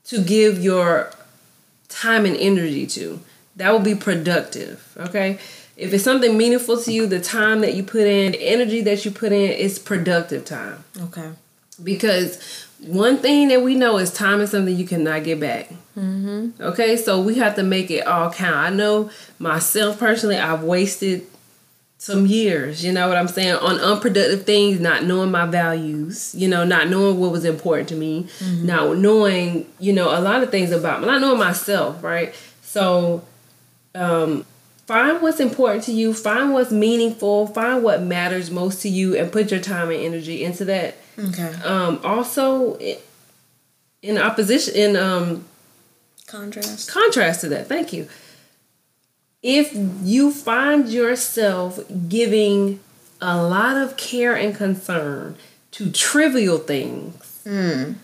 to 0.05 0.21
give 0.21 0.63
your 0.63 1.11
time 1.89 2.25
and 2.25 2.35
energy 2.35 2.85
to. 2.87 3.19
That 3.55 3.71
will 3.71 3.79
be 3.79 3.95
productive, 3.95 4.95
okay? 4.97 5.39
If 5.77 5.93
it's 5.93 6.03
something 6.03 6.37
meaningful 6.37 6.81
to 6.81 6.91
you, 6.91 7.07
the 7.07 7.19
time 7.19 7.61
that 7.61 7.73
you 7.73 7.83
put 7.83 8.01
in, 8.01 8.33
the 8.33 8.41
energy 8.41 8.81
that 8.81 9.05
you 9.05 9.11
put 9.11 9.31
in 9.31 9.51
is 9.51 9.79
productive 9.79 10.45
time. 10.45 10.83
Okay. 10.99 11.31
Because 11.83 12.67
one 12.79 13.17
thing 13.17 13.47
that 13.47 13.61
we 13.61 13.75
know 13.75 13.97
is 13.97 14.11
time 14.11 14.41
is 14.41 14.51
something 14.51 14.75
you 14.75 14.85
cannot 14.85 15.23
get 15.23 15.39
back. 15.39 15.69
Mm-hmm. 15.97 16.61
Okay, 16.61 16.97
so 16.97 17.21
we 17.21 17.35
have 17.35 17.55
to 17.55 17.63
make 17.63 17.89
it 17.89 18.05
all 18.05 18.31
count. 18.31 18.55
I 18.55 18.69
know 18.69 19.09
myself 19.39 19.99
personally, 19.99 20.37
I've 20.37 20.63
wasted 20.63 21.27
some 22.03 22.25
years, 22.25 22.83
you 22.83 22.91
know 22.91 23.07
what 23.07 23.15
I'm 23.15 23.29
saying, 23.29 23.55
on 23.55 23.79
unproductive 23.79 24.45
things, 24.45 24.81
not 24.81 25.05
knowing 25.05 25.31
my 25.31 25.45
values, 25.45 26.35
you 26.35 26.49
know, 26.49 26.65
not 26.65 26.89
knowing 26.89 27.17
what 27.17 27.31
was 27.31 27.45
important 27.45 27.87
to 27.89 27.95
me, 27.95 28.27
mm-hmm. 28.39 28.65
not 28.65 28.97
knowing, 28.97 29.65
you 29.79 29.93
know, 29.93 30.09
a 30.09 30.19
lot 30.19 30.43
of 30.43 30.51
things 30.51 30.71
about 30.71 30.99
me, 30.99 31.07
not 31.07 31.21
knowing 31.21 31.39
myself, 31.39 32.03
right? 32.03 32.35
So, 32.61 33.23
um, 33.95 34.45
find 34.85 35.21
what's 35.21 35.39
important 35.39 35.85
to 35.85 35.93
you, 35.93 36.13
find 36.13 36.51
what's 36.51 36.73
meaningful, 36.73 37.47
find 37.47 37.81
what 37.85 38.01
matters 38.01 38.51
most 38.51 38.81
to 38.81 38.89
you, 38.89 39.15
and 39.15 39.31
put 39.31 39.49
your 39.49 39.61
time 39.61 39.89
and 39.89 40.01
energy 40.01 40.43
into 40.43 40.65
that. 40.65 40.97
Okay. 41.17 41.53
Um, 41.63 42.01
also, 42.03 42.77
in 44.01 44.17
opposition, 44.17 44.75
in 44.75 44.97
um, 44.97 45.45
Contrast. 46.27 46.89
Contrast 46.91 47.41
to 47.41 47.49
that, 47.49 47.67
thank 47.67 47.93
you. 47.93 48.09
If 49.43 49.73
you 50.03 50.31
find 50.31 50.87
yourself 50.89 51.79
giving 52.07 52.79
a 53.21 53.41
lot 53.43 53.75
of 53.77 53.97
care 53.97 54.35
and 54.35 54.55
concern 54.55 55.35
to 55.71 55.91
trivial 55.91 56.57
things, 56.57 57.15
Mm. 57.45 57.95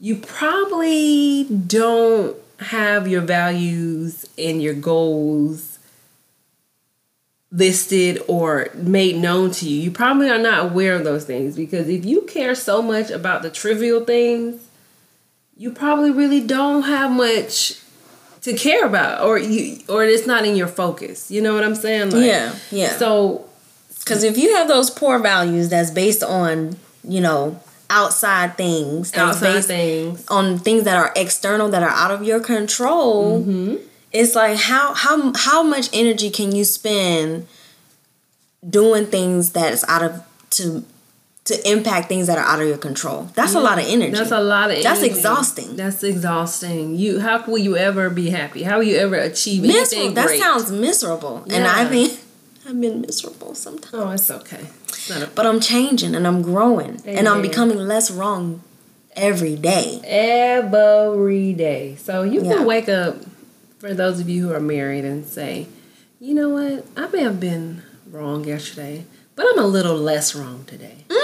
you 0.00 0.16
probably 0.16 1.44
don't 1.44 2.36
have 2.58 3.06
your 3.06 3.20
values 3.20 4.26
and 4.36 4.60
your 4.60 4.74
goals 4.74 5.78
listed 7.52 8.20
or 8.26 8.68
made 8.74 9.16
known 9.16 9.52
to 9.52 9.68
you. 9.68 9.80
You 9.80 9.90
probably 9.92 10.28
are 10.28 10.38
not 10.38 10.64
aware 10.70 10.94
of 10.94 11.04
those 11.04 11.24
things 11.24 11.54
because 11.56 11.88
if 11.88 12.04
you 12.04 12.22
care 12.22 12.54
so 12.56 12.82
much 12.82 13.10
about 13.10 13.42
the 13.42 13.50
trivial 13.50 14.04
things, 14.04 14.60
you 15.56 15.70
probably 15.70 16.10
really 16.10 16.40
don't 16.40 16.82
have 16.82 17.10
much 17.10 17.78
to 18.50 18.56
care 18.56 18.84
about 18.86 19.24
or 19.26 19.38
you 19.38 19.80
or 19.88 20.04
it's 20.04 20.26
not 20.26 20.44
in 20.44 20.56
your 20.56 20.68
focus. 20.68 21.30
You 21.30 21.40
know 21.42 21.54
what 21.54 21.64
I'm 21.64 21.74
saying? 21.74 22.10
Like, 22.10 22.24
Yeah, 22.24 22.54
yeah. 22.70 22.96
So 22.98 23.44
Because 24.00 24.22
if 24.24 24.36
you 24.38 24.54
have 24.56 24.68
those 24.68 24.90
poor 24.90 25.18
values 25.18 25.68
that's 25.68 25.90
based 25.90 26.22
on, 26.22 26.76
you 27.04 27.20
know, 27.20 27.60
outside 27.90 28.56
things, 28.56 29.14
outside 29.14 29.64
things. 29.64 30.24
on 30.28 30.58
things 30.58 30.84
that 30.84 30.96
are 30.96 31.12
external 31.16 31.68
that 31.70 31.82
are 31.82 31.90
out 32.02 32.10
of 32.10 32.22
your 32.24 32.40
control, 32.40 33.40
Mm-hmm. 33.42 33.76
it's 34.12 34.34
like 34.34 34.56
how 34.58 34.94
how 34.94 35.32
how 35.36 35.62
much 35.62 35.88
energy 35.92 36.30
can 36.30 36.52
you 36.56 36.64
spend 36.64 37.46
doing 38.68 39.06
things 39.06 39.52
that's 39.52 39.84
out 39.88 40.02
of 40.02 40.22
to 40.50 40.84
to 41.48 41.70
impact 41.70 42.08
things 42.08 42.26
that 42.28 42.38
are 42.38 42.44
out 42.44 42.60
of 42.62 42.68
your 42.68 42.78
control? 42.78 43.28
That's 43.34 43.54
a 43.54 43.60
lot 43.60 43.78
of 43.78 43.84
energy. 43.86 44.12
That's 44.12 44.30
a 44.32 44.40
lot 44.40 44.66
of 44.70 44.76
energy. 44.76 44.82
That's 44.84 45.00
energy. 45.00 45.14
exhausting. 45.16 45.76
That's 45.76 46.02
exhausting. 46.02 46.96
You 46.96 47.20
how 47.20 47.44
will 47.46 47.58
you 47.58 47.76
ever 47.76 48.08
be 48.10 48.30
happy? 48.30 48.62
How 48.62 48.76
will 48.78 48.84
you 48.84 48.96
ever 48.96 49.16
achieve 49.16 49.62
miserable. 49.62 49.78
anything 50.02 50.14
That 50.14 50.26
great? 50.28 50.40
sounds 50.40 50.70
miserable, 50.70 51.44
and 51.50 51.66
I 51.66 51.82
Yeah. 51.82 51.88
think 51.88 52.20
I've 52.68 52.80
been 52.80 53.00
miserable 53.00 53.54
sometimes. 53.54 53.94
Oh, 53.94 54.10
it's 54.10 54.30
okay. 54.30 54.66
It's 54.88 55.10
a 55.10 55.28
But 55.34 55.46
I'm 55.46 55.58
changing 55.60 56.14
and 56.14 56.26
I'm 56.26 56.42
growing 56.42 57.00
and 57.06 57.26
I'm 57.28 57.40
becoming 57.42 57.78
less 57.78 58.10
wrong 58.10 58.60
every 59.16 59.56
day. 59.56 60.00
every 60.04 61.52
day. 61.54 61.96
So 62.02 62.22
you 62.22 62.42
Yeah. 62.42 62.56
can 62.58 62.66
wake 62.66 62.88
up 62.88 63.16
for 63.78 63.94
those 63.94 64.20
of 64.20 64.28
you 64.28 64.48
who 64.48 64.52
are 64.54 64.60
married 64.60 65.04
and 65.04 65.26
say, 65.26 65.66
you 66.20 66.34
know 66.34 66.50
what, 66.50 66.84
I 66.96 67.06
may 67.08 67.22
have 67.22 67.40
been 67.40 67.82
wrong 68.10 68.44
yesterday, 68.44 69.04
but 69.36 69.46
I'm 69.50 69.58
a 69.64 69.66
little 69.66 69.96
less 69.96 70.34
wrong 70.34 70.64
today. 70.66 71.04
Mm, 71.08 71.16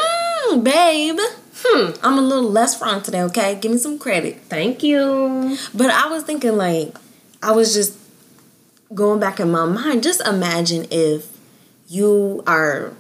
babe, 0.62 1.18
Hmm. 1.66 1.90
I'm 2.02 2.18
a 2.18 2.20
little 2.20 2.50
less 2.50 2.80
wrong 2.80 3.00
today, 3.00 3.22
okay? 3.22 3.54
Give 3.54 3.72
me 3.72 3.78
some 3.78 3.98
credit. 3.98 4.40
Thank 4.48 4.82
you. 4.82 5.56
But 5.72 5.90
I 5.90 6.08
was 6.08 6.24
thinking, 6.24 6.56
like, 6.56 6.94
I 7.42 7.52
was 7.52 7.72
just 7.74 7.96
going 8.92 9.20
back 9.20 9.40
in 9.40 9.50
my 9.50 9.64
mind. 9.64 10.02
Just 10.02 10.20
imagine 10.26 10.86
if 10.90 11.26
you 11.88 12.42
are 12.46 12.92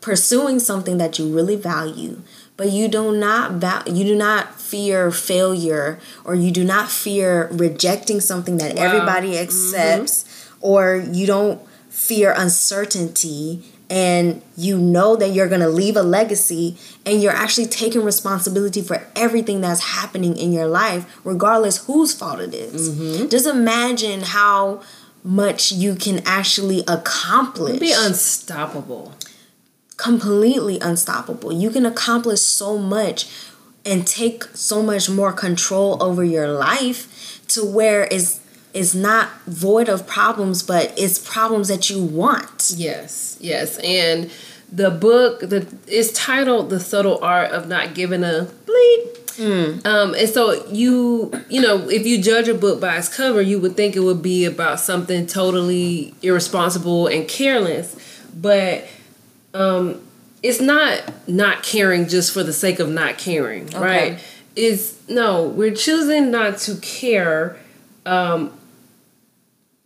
pursuing 0.00 0.58
something 0.58 0.98
that 0.98 1.18
you 1.18 1.32
really 1.34 1.56
value, 1.56 2.20
but 2.56 2.70
you 2.72 2.88
do 2.88 3.16
not 3.16 3.52
val- 3.52 3.82
you 3.86 4.04
do 4.04 4.16
not 4.16 4.60
fear 4.60 5.10
failure, 5.10 5.98
or 6.24 6.34
you 6.34 6.50
do 6.50 6.64
not 6.64 6.90
fear 6.90 7.48
rejecting 7.52 8.20
something 8.20 8.56
that 8.58 8.76
Wow. 8.76 8.82
everybody 8.84 9.38
accepts, 9.38 10.24
or 10.60 10.96
you 11.12 11.26
don't 11.26 11.60
fear 11.90 12.32
uncertainty. 12.36 13.62
And 13.90 14.40
you 14.56 14.78
know 14.78 15.16
that 15.16 15.30
you're 15.30 15.48
gonna 15.48 15.68
leave 15.68 15.96
a 15.96 16.02
legacy, 16.02 16.78
and 17.04 17.20
you're 17.20 17.32
actually 17.32 17.66
taking 17.66 18.04
responsibility 18.04 18.82
for 18.82 19.04
everything 19.16 19.60
that's 19.60 19.80
happening 19.98 20.36
in 20.36 20.52
your 20.52 20.68
life, 20.68 21.18
regardless 21.24 21.86
whose 21.86 22.14
fault 22.14 22.38
it 22.38 22.54
is. 22.54 22.88
Mm-hmm. 22.90 23.28
Just 23.28 23.46
imagine 23.48 24.20
how 24.20 24.80
much 25.24 25.72
you 25.72 25.96
can 25.96 26.22
actually 26.24 26.84
accomplish 26.86 27.80
Be 27.80 27.92
unstoppable. 27.92 29.12
completely 29.96 30.78
unstoppable. 30.80 31.52
You 31.52 31.70
can 31.70 31.84
accomplish 31.84 32.40
so 32.40 32.78
much 32.78 33.28
and 33.84 34.06
take 34.06 34.44
so 34.54 34.82
much 34.82 35.10
more 35.10 35.32
control 35.32 36.02
over 36.02 36.22
your 36.22 36.48
life 36.48 37.42
to 37.48 37.64
where 37.64 38.06
it's 38.10 38.40
it's 38.72 38.94
not 38.94 39.28
void 39.46 39.88
of 39.88 40.06
problems, 40.06 40.62
but 40.62 40.92
it's 40.96 41.18
problems 41.18 41.68
that 41.68 41.90
you 41.90 42.02
want. 42.02 42.72
Yes, 42.76 43.36
yes. 43.40 43.78
And 43.78 44.30
the 44.72 44.90
book 44.90 45.40
the 45.40 45.66
is 45.86 46.12
titled 46.12 46.70
The 46.70 46.80
Subtle 46.80 47.18
Art 47.22 47.50
of 47.50 47.68
Not 47.68 47.94
Giving 47.94 48.22
a 48.22 48.48
Bleep. 48.66 49.16
Um, 49.86 50.14
and 50.14 50.28
so 50.28 50.66
you 50.68 51.32
you 51.48 51.60
know, 51.60 51.88
if 51.88 52.06
you 52.06 52.22
judge 52.22 52.48
a 52.48 52.54
book 52.54 52.80
by 52.80 52.96
its 52.98 53.08
cover, 53.14 53.40
you 53.40 53.58
would 53.60 53.76
think 53.76 53.96
it 53.96 54.00
would 54.00 54.22
be 54.22 54.44
about 54.44 54.80
something 54.80 55.26
totally 55.26 56.14
irresponsible 56.22 57.06
and 57.06 57.26
careless. 57.26 57.96
But 58.34 58.86
um 59.54 60.00
it's 60.42 60.60
not 60.60 61.02
not 61.28 61.62
caring 61.62 62.06
just 62.08 62.32
for 62.32 62.42
the 62.42 62.52
sake 62.52 62.78
of 62.78 62.88
not 62.88 63.18
caring, 63.18 63.66
right? 63.68 64.18
Is 64.56 65.00
no, 65.08 65.48
we're 65.48 65.74
choosing 65.74 66.30
not 66.30 66.58
to 66.58 66.76
care 66.76 67.56
um 68.06 68.52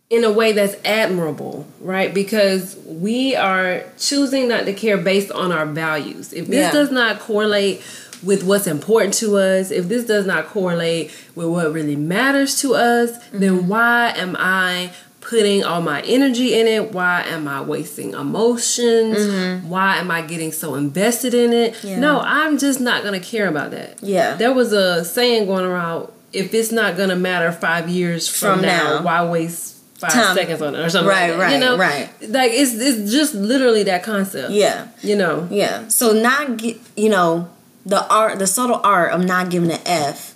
in 0.09 0.23
a 0.23 0.31
way 0.31 0.51
that's 0.51 0.75
admirable, 0.85 1.65
right? 1.81 2.13
Because 2.13 2.75
we 2.85 3.35
are 3.35 3.83
choosing 3.97 4.47
not 4.47 4.65
to 4.65 4.73
care 4.73 4.97
based 4.97 5.31
on 5.31 5.51
our 5.51 5.65
values. 5.65 6.31
If 6.31 6.47
this 6.47 6.65
Yeah. 6.67 6.71
does 6.71 6.91
not 6.91 7.19
correlate 7.19 7.81
with 8.23 8.43
what's 8.43 8.67
important 8.67 9.13
to 9.15 9.37
us, 9.37 9.71
if 9.71 9.87
this 9.89 10.03
does 10.05 10.25
not 10.25 10.47
correlate 10.47 11.11
with 11.35 11.47
what 11.47 11.73
really 11.73 11.95
matters 11.95 12.59
to 12.61 12.75
us, 12.75 13.11
Mm-hmm. 13.11 13.39
then 13.39 13.67
why 13.67 14.13
am 14.15 14.35
I 14.39 14.91
putting 15.21 15.63
all 15.63 15.81
my 15.81 16.01
energy 16.01 16.53
in 16.53 16.67
it? 16.67 16.93
Why 16.93 17.23
am 17.27 17.47
I 17.47 17.61
wasting 17.61 18.13
emotions? 18.13 19.63
Why 19.65 19.97
am 19.97 20.11
I 20.11 20.21
getting 20.21 20.51
so 20.51 20.75
invested 20.75 21.33
in 21.33 21.51
it? 21.51 21.73
Mm-hmm. 21.73 21.87
Yeah. 21.87 21.99
No, 21.99 22.21
I'm 22.23 22.59
just 22.59 22.79
not 22.79 23.01
going 23.03 23.19
to 23.19 23.25
care 23.25 23.47
about 23.47 23.71
that. 23.71 23.97
Yeah. 24.03 24.35
There 24.35 24.53
was 24.53 24.71
a 24.71 25.03
saying 25.03 25.47
going 25.47 25.65
around 25.65 26.09
if 26.31 26.53
it's 26.53 26.71
not 26.71 26.95
going 26.95 27.09
to 27.09 27.15
matter 27.15 27.51
5 27.51 27.89
years 27.89 28.27
from, 28.27 28.59
From 28.59 28.61
now, 28.67 28.97
now. 28.99 29.03
why 29.03 29.25
waste 29.25 29.74
five 29.97 30.11
Time. 30.11 30.35
seconds 30.35 30.61
on 30.61 30.75
it 30.75 30.79
or 30.79 30.89
something 30.89 31.07
Right, 31.09 31.29
like 31.29 31.39
that. 31.39 31.47
you 31.47 31.53
right, 31.53 31.59
know 31.59 31.77
right. 31.77 32.09
like 32.29 32.51
it's 32.53 32.73
it's 32.73 33.11
just 33.11 33.33
literally 33.33 33.83
that 33.83 34.03
concept 34.03 34.51
Yeah. 34.51 34.87
you 35.01 35.15
know 35.15 35.47
Yeah. 35.51 35.87
So 35.87 36.11
not 36.13 36.57
get 36.57 36.77
you 36.97 37.09
know, 37.09 37.49
the 37.85 38.05
art 38.13 38.39
the 38.39 38.47
subtle 38.47 38.81
art 38.83 39.13
of 39.13 39.23
not 39.25 39.49
giving 39.49 39.71
an 39.71 39.79
F 39.85 40.33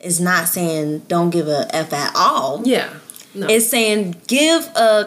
is 0.00 0.20
not 0.20 0.46
saying 0.48 1.00
don't 1.08 1.30
give 1.30 1.48
a 1.48 1.66
F 1.74 1.92
at 1.92 2.12
all. 2.14 2.62
yeah 2.66 2.88
no. 3.34 3.46
It's 3.46 3.66
saying 3.68 4.16
give 4.26 4.64
a 4.76 5.06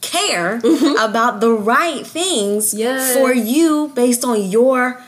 care 0.00 0.56
about 0.98 1.40
the 1.40 1.52
right 1.52 2.06
things 2.06 2.70
Mm-hmm. 2.70 2.78
Yes. 2.78 3.16
for 3.16 3.32
you 3.32 3.92
based 3.94 4.24
on 4.24 4.42
your 4.50 5.02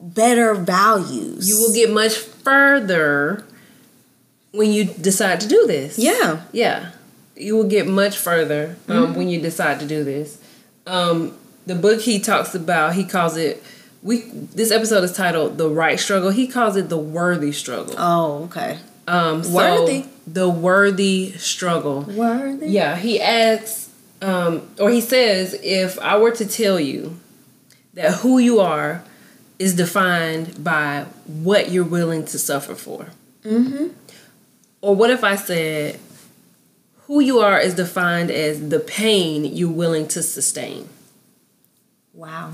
better 0.00 0.54
values. 0.54 1.48
you 1.48 1.56
will 1.60 1.72
get 1.72 1.90
much 1.90 2.16
further 2.16 3.44
when 4.52 4.72
you 4.72 4.84
decide 4.84 5.40
to 5.40 5.48
do 5.48 5.66
this 5.66 5.98
Yeah. 5.98 6.40
yeah 6.52 6.90
you 7.42 7.56
will 7.56 7.68
get 7.68 7.86
much 7.86 8.16
further 8.16 8.76
um, 8.88 8.96
Mm-hmm. 8.96 9.14
when 9.18 9.28
you 9.28 9.40
decide 9.40 9.80
to 9.80 9.86
do 9.86 10.04
this 10.04 10.38
um, 10.86 11.36
the 11.66 11.74
book 11.74 12.00
he 12.00 12.18
talks 12.20 12.54
about 12.54 12.94
he 12.94 13.04
calls 13.04 13.36
it 13.36 13.62
we 14.02 14.22
this 14.54 14.70
episode 14.70 15.04
is 15.04 15.12
titled 15.12 15.58
the 15.58 15.68
right 15.68 15.98
struggle 16.00 16.30
he 16.30 16.46
calls 16.46 16.76
it 16.76 16.88
the 16.88 16.98
worthy 16.98 17.52
struggle 17.52 17.94
Oh, 17.98 18.44
okay. 18.44 18.78
um, 19.06 19.42
so 19.44 19.52
Worthy. 19.52 20.04
the 20.26 20.48
worthy 20.48 21.32
struggle 21.38 22.02
Worthy. 22.02 22.68
Yeah, 22.68 22.96
he 22.96 23.20
asks, 23.20 23.90
um, 24.20 24.68
or 24.80 24.90
he 24.90 25.00
says, 25.00 25.54
if 25.62 25.98
I 26.00 26.16
were 26.18 26.30
to 26.32 26.46
tell 26.46 26.78
you 26.80 27.18
that 27.94 28.14
who 28.20 28.38
you 28.38 28.58
are 28.60 29.04
is 29.58 29.74
defined 29.76 30.64
by 30.64 31.06
what 31.26 31.70
you're 31.70 31.84
willing 31.84 32.24
to 32.26 32.38
suffer 32.38 32.74
for. 32.74 33.08
Mm-hmm. 33.44 33.88
Or 34.80 34.96
what 34.96 35.10
if 35.10 35.22
I 35.22 35.36
said, 35.36 36.00
who 37.12 37.20
you 37.20 37.40
are 37.40 37.60
is 37.60 37.74
defined 37.74 38.30
as 38.30 38.70
the 38.70 38.80
pain 38.80 39.44
you're 39.44 39.70
willing 39.70 40.08
to 40.08 40.22
sustain? 40.22 40.88
Wow. 42.14 42.52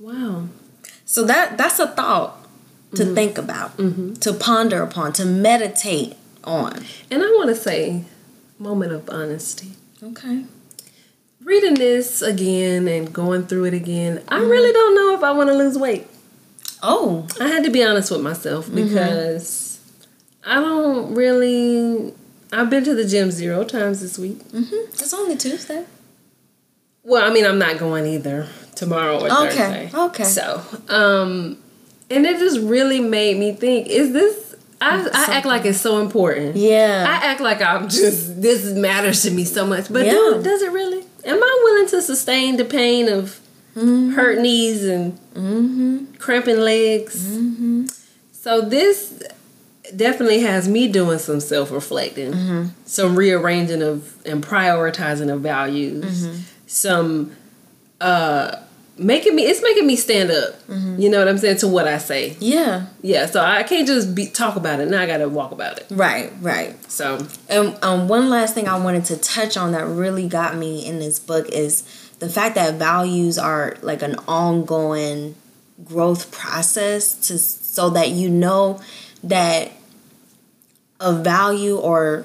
Wow. 0.00 0.48
So 1.04 1.24
that 1.24 1.56
that's 1.56 1.78
a 1.78 1.86
thought 1.86 2.44
to 2.96 3.04
Mm-hmm. 3.04 3.14
think 3.14 3.38
about, 3.38 3.76
mm-hmm. 3.76 4.14
to 4.14 4.32
ponder 4.32 4.82
upon, 4.82 5.12
to 5.12 5.24
meditate 5.24 6.16
on. 6.42 6.84
And 7.12 7.22
I 7.22 7.26
want 7.36 7.50
to 7.50 7.54
say, 7.54 8.04
moment 8.58 8.90
of 8.90 9.08
honesty. 9.08 9.74
Okay. 10.02 10.46
Reading 11.44 11.74
this 11.74 12.22
again 12.22 12.88
and 12.88 13.12
going 13.12 13.46
through 13.46 13.66
it 13.66 13.74
again, 13.74 14.20
I 14.26 14.40
mm-hmm. 14.40 14.48
really 14.48 14.72
don't 14.72 14.96
know 14.96 15.14
if 15.14 15.22
I 15.22 15.30
want 15.30 15.48
to 15.50 15.54
lose 15.54 15.78
weight. 15.78 16.08
Oh, 16.82 17.28
I 17.40 17.46
had 17.46 17.62
to 17.62 17.70
be 17.70 17.84
honest 17.84 18.10
with 18.10 18.20
myself 18.20 18.66
mm-hmm. 18.66 18.88
because 18.88 19.78
I 20.44 20.56
don't 20.56 21.14
really. 21.14 22.14
I've 22.52 22.70
been 22.70 22.84
to 22.84 22.94
the 22.94 23.04
gym 23.04 23.30
zero 23.30 23.64
times 23.64 24.00
this 24.00 24.18
week. 24.18 24.38
mm-hmm. 24.50 24.88
it's 24.88 25.12
only 25.12 25.36
Tuesday. 25.36 25.84
Well, 27.02 27.28
I 27.28 27.32
mean, 27.32 27.46
I'm 27.46 27.58
not 27.58 27.78
going 27.78 28.06
either 28.06 28.48
tomorrow 28.74 29.20
or 29.20 29.46
Okay, 29.46 29.88
Thursday. 29.88 29.90
okay. 29.94 30.24
So, 30.24 30.62
um, 30.88 31.58
and 32.10 32.26
it 32.26 32.38
just 32.38 32.60
really 32.60 33.00
made 33.00 33.36
me 33.38 33.52
think: 33.52 33.88
Is 33.88 34.12
this 34.12 34.46
I, 34.80 35.08
I 35.12 35.34
act 35.36 35.46
like 35.46 35.64
it's 35.64 35.80
so 35.80 36.00
important. 36.00 36.56
Yeah. 36.56 37.04
I 37.08 37.26
act 37.26 37.40
like 37.40 37.62
I'm 37.62 37.88
just 37.88 38.42
this 38.42 38.64
matters 38.74 39.22
to 39.22 39.30
me 39.30 39.44
so 39.44 39.66
much, 39.66 39.92
but 39.92 40.04
Yeah. 40.04 40.12
do, 40.12 40.42
does 40.42 40.62
it 40.62 40.70
really? 40.72 41.04
Am 41.24 41.42
I 41.42 41.60
willing 41.64 41.88
to 41.88 42.02
sustain 42.02 42.56
the 42.56 42.64
pain 42.64 43.08
of 43.08 43.40
hurt 43.74 44.38
knees 44.38 44.84
and 44.84 45.18
cramping 46.18 46.58
legs? 46.58 47.38
So 48.32 48.60
this 48.60 49.22
definitely 49.94 50.40
has 50.40 50.68
me 50.68 50.88
doing 50.88 51.18
some 51.18 51.40
self 51.40 51.70
reflecting, 51.70 52.72
some 52.84 53.16
rearranging 53.16 53.82
of 53.82 54.14
and 54.26 54.42
prioritizing 54.42 55.32
of 55.32 55.40
values, 55.42 56.44
some 56.66 57.36
uh 58.00 58.56
making 58.98 59.34
me 59.36 59.42
it's 59.44 59.62
making 59.62 59.86
me 59.86 59.94
stand 59.96 60.30
up. 60.30 60.54
You 60.68 61.10
know 61.10 61.18
what 61.18 61.28
I'm 61.28 61.38
saying 61.38 61.58
to 61.58 61.68
what 61.68 61.86
I 61.86 61.98
say. 61.98 62.36
yeah. 62.40 62.86
Yeah, 63.02 63.26
so 63.26 63.40
I 63.40 63.62
can't 63.62 63.86
just 63.86 64.14
be 64.14 64.26
talk 64.26 64.56
about 64.56 64.80
it. 64.80 64.88
Now 64.88 65.02
I 65.02 65.06
got 65.06 65.18
to 65.18 65.28
walk 65.28 65.52
about 65.52 65.78
it. 65.78 65.86
Right, 65.90 66.32
right. 66.40 66.74
So 66.90 67.26
And 67.48 67.78
um, 67.82 68.08
one 68.08 68.28
last 68.30 68.54
thing 68.54 68.66
I 68.68 68.78
wanted 68.78 69.04
to 69.06 69.16
touch 69.18 69.56
on 69.56 69.72
that 69.72 69.86
really 69.86 70.26
got 70.28 70.56
me 70.56 70.84
in 70.86 70.98
this 70.98 71.18
book 71.18 71.46
is 71.50 71.82
the 72.18 72.28
fact 72.28 72.54
that 72.54 72.74
values 72.74 73.36
are 73.38 73.76
like 73.82 74.02
an 74.02 74.16
ongoing 74.26 75.34
growth 75.84 76.32
process 76.32 77.14
to 77.28 77.38
so 77.38 77.90
that 77.90 78.08
you 78.10 78.30
know 78.30 78.80
that 79.22 79.70
a 81.00 81.12
value 81.12 81.76
or 81.76 82.24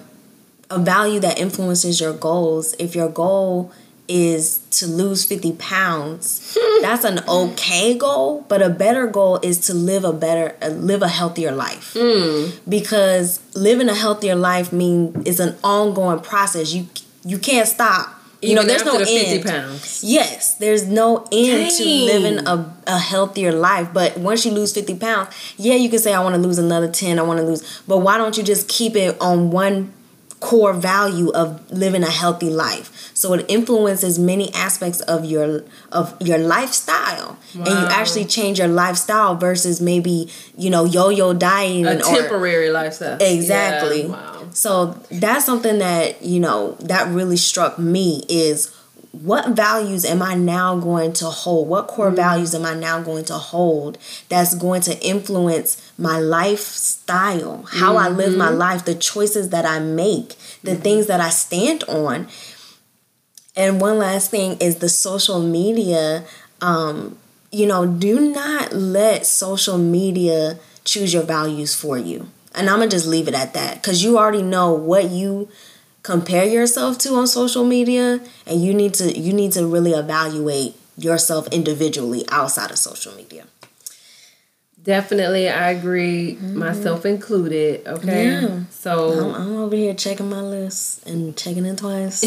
a 0.69 0.79
value 0.79 1.19
that 1.19 1.37
influences 1.39 1.99
your 1.99 2.13
goals. 2.13 2.75
If 2.79 2.95
your 2.95 3.09
goal 3.09 3.71
is 4.07 4.57
to 4.71 4.87
lose 4.87 5.23
50 5.23 5.53
pounds 5.53 6.57
that's 6.81 7.05
an 7.05 7.19
okay 7.29 7.97
goal 7.97 8.43
but 8.49 8.61
a 8.61 8.69
better 8.69 9.07
goal 9.07 9.39
is 9.41 9.57
to 9.57 9.73
live 9.73 10.03
a 10.03 10.11
better 10.11 10.53
live 10.69 11.01
a 11.01 11.07
healthier 11.07 11.51
life. 11.51 11.95
Hmm. 11.97 12.49
Because 12.67 13.39
living 13.55 13.87
a 13.87 13.95
healthier 13.95 14.35
life 14.35 14.73
mean 14.73 15.23
is 15.25 15.39
an 15.39 15.55
ongoing 15.63 16.19
process. 16.19 16.73
You 16.73 16.87
you 17.23 17.37
can't 17.37 17.67
stop 17.67 18.20
you 18.41 18.55
know 18.55 18.63
there's 18.63 18.83
no 18.83 18.97
the 18.97 19.05
50 19.05 19.15
end 19.17 19.45
pounds. 19.45 20.03
Yes, 20.03 20.55
there's 20.55 20.85
no 20.85 21.27
end 21.31 21.71
to 21.77 21.83
living 21.85 22.47
a, 22.47 22.73
a 22.87 22.97
healthier 22.97 23.51
life. 23.51 23.89
But 23.93 24.17
once 24.17 24.45
you 24.45 24.51
lose 24.51 24.73
50 24.73 24.95
pounds, 24.97 25.29
yeah, 25.57 25.75
you 25.75 25.89
can 25.89 25.99
say, 25.99 26.13
I 26.13 26.21
want 26.23 26.35
to 26.35 26.41
lose 26.41 26.57
another 26.57 26.89
10, 26.89 27.19
I 27.19 27.21
want 27.21 27.39
to 27.39 27.45
lose. 27.45 27.81
But 27.87 27.99
why 27.99 28.17
don't 28.17 28.35
you 28.37 28.43
just 28.43 28.67
keep 28.67 28.95
it 28.95 29.19
on 29.21 29.51
one 29.51 29.93
core 30.39 30.73
value 30.73 31.29
of 31.33 31.71
living 31.71 32.03
a 32.03 32.09
healthy 32.09 32.49
life? 32.49 33.11
So 33.13 33.33
it 33.33 33.45
influences 33.47 34.17
many 34.17 34.51
aspects 34.53 35.01
of 35.01 35.23
your 35.25 35.63
of 35.91 36.19
your 36.19 36.39
lifestyle. 36.39 37.37
And 37.53 37.67
you 37.67 37.87
actually 37.89 38.25
change 38.25 38.57
your 38.57 38.67
lifestyle 38.67 39.35
versus 39.35 39.79
maybe, 39.79 40.31
you 40.57 40.71
know, 40.71 40.85
yo-yo 40.85 41.33
dieting 41.33 41.85
A 41.85 41.97
or 41.97 41.99
temporary 41.99 42.71
lifestyle. 42.71 43.17
Exactly. 43.21 44.03
Yeah, 44.03 44.07
wow. 44.07 44.30
So 44.53 44.97
that's 45.11 45.45
something 45.45 45.79
that, 45.79 46.21
you 46.23 46.39
know, 46.39 46.73
that 46.81 47.07
really 47.09 47.37
struck 47.37 47.77
me 47.79 48.23
is 48.29 48.73
what 49.11 49.49
values 49.49 50.05
am 50.05 50.21
I 50.21 50.35
now 50.35 50.77
going 50.77 51.11
to 51.13 51.25
hold? 51.25 51.67
What 51.67 51.87
core 51.87 52.07
Mm-hmm. 52.07 52.15
values 52.15 52.55
am 52.55 52.65
I 52.65 52.73
now 52.73 53.01
going 53.01 53.25
to 53.25 53.33
hold 53.33 53.97
that's 54.29 54.55
going 54.55 54.81
to 54.83 54.97
influence 55.05 55.91
my 55.97 56.17
lifestyle, 56.19 57.63
how 57.63 57.97
I 57.97 58.07
live 58.09 58.29
Mm-hmm. 58.29 58.37
my 58.39 58.49
life, 58.49 58.85
the 58.85 58.95
choices 58.95 59.49
that 59.49 59.65
I 59.65 59.79
make, 59.79 60.35
the 60.63 60.75
things 60.75 61.07
that 61.07 61.19
I 61.19 61.29
stand 61.29 61.83
on. 61.85 62.27
And 63.55 63.81
one 63.81 63.97
last 63.97 64.31
thing 64.31 64.57
is 64.59 64.77
the 64.77 64.89
social 64.89 65.41
media. 65.41 66.23
Um, 66.61 67.17
you 67.51 67.67
know, 67.67 67.85
do 67.85 68.31
not 68.31 68.71
let 68.73 69.25
social 69.25 69.77
media 69.77 70.57
choose 70.85 71.13
your 71.13 71.23
values 71.23 71.75
for 71.75 71.97
you. 71.97 72.27
And 72.53 72.69
I'm 72.69 72.79
gonna 72.79 72.91
just 72.91 73.07
leave 73.07 73.27
it 73.27 73.33
at 73.33 73.53
that 73.53 73.75
because 73.75 74.03
you 74.03 74.17
already 74.17 74.41
know 74.41 74.73
what 74.73 75.09
you 75.09 75.49
compare 76.03 76.45
yourself 76.45 76.97
to 76.99 77.13
on 77.15 77.27
social 77.27 77.63
media, 77.63 78.19
and 78.45 78.63
you 78.63 78.73
need 78.73 78.93
to 78.95 79.17
you 79.17 79.33
need 79.33 79.51
to 79.53 79.65
really 79.65 79.91
evaluate 79.91 80.75
yourself 80.97 81.47
individually 81.47 82.25
outside 82.29 82.71
of 82.71 82.77
social 82.77 83.15
media. 83.15 83.45
Definitely, 84.83 85.47
I 85.47 85.71
agree, 85.71 86.35
myself 86.41 87.05
included. 87.05 87.85
Okay. 87.85 88.25
Mm-hmm. 88.25 88.57
Yeah. 88.57 88.63
So, 88.71 89.29
I'm, 89.29 89.35
I'm 89.35 89.57
over 89.57 89.75
here 89.75 89.93
checking 89.93 90.27
my 90.27 90.41
list 90.41 91.05
and 91.05 91.37
checking 91.37 91.65
it 91.65 91.77
twice. 91.77 92.23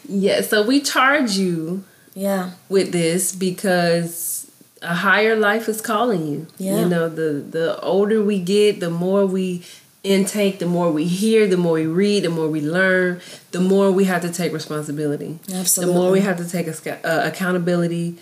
yeah, 0.08 0.40
so 0.40 0.66
we 0.66 0.80
charge 0.80 1.36
you 1.36 1.84
yeah, 2.12 2.52
with 2.68 2.90
this 2.90 3.32
because 3.32 4.35
a 4.82 4.94
higher 4.94 5.36
life 5.36 5.68
is 5.68 5.80
calling 5.80 6.26
you. 6.26 6.46
Yeah. 6.58 6.80
You 6.80 6.88
know, 6.88 7.08
the 7.08 7.32
the 7.50 7.80
older 7.80 8.22
we 8.22 8.40
get, 8.40 8.80
the 8.80 8.90
more 8.90 9.26
we 9.26 9.62
intake, 10.04 10.58
the 10.60 10.66
more 10.66 10.90
we 10.92 11.04
hear, 11.04 11.46
the 11.48 11.56
more 11.56 11.72
we 11.74 11.86
read, 11.86 12.22
the 12.24 12.28
more 12.30 12.48
we 12.48 12.60
learn, 12.60 13.20
the 13.50 13.60
more 13.60 13.90
we 13.90 14.04
have 14.04 14.22
to 14.22 14.30
take 14.32 14.52
responsibility. 14.52 15.38
Absolutely. 15.52 15.94
The 15.94 16.00
more 16.00 16.10
we 16.12 16.20
have 16.20 16.36
to 16.36 16.48
take 16.48 16.68
a, 16.68 16.74
uh, 17.04 17.26
accountability 17.28 18.16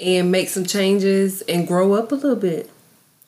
and 0.00 0.30
make 0.32 0.48
some 0.48 0.64
changes 0.64 1.42
and 1.42 1.66
grow 1.68 1.92
up 1.94 2.10
a 2.12 2.14
little 2.14 2.36
bit. 2.36 2.70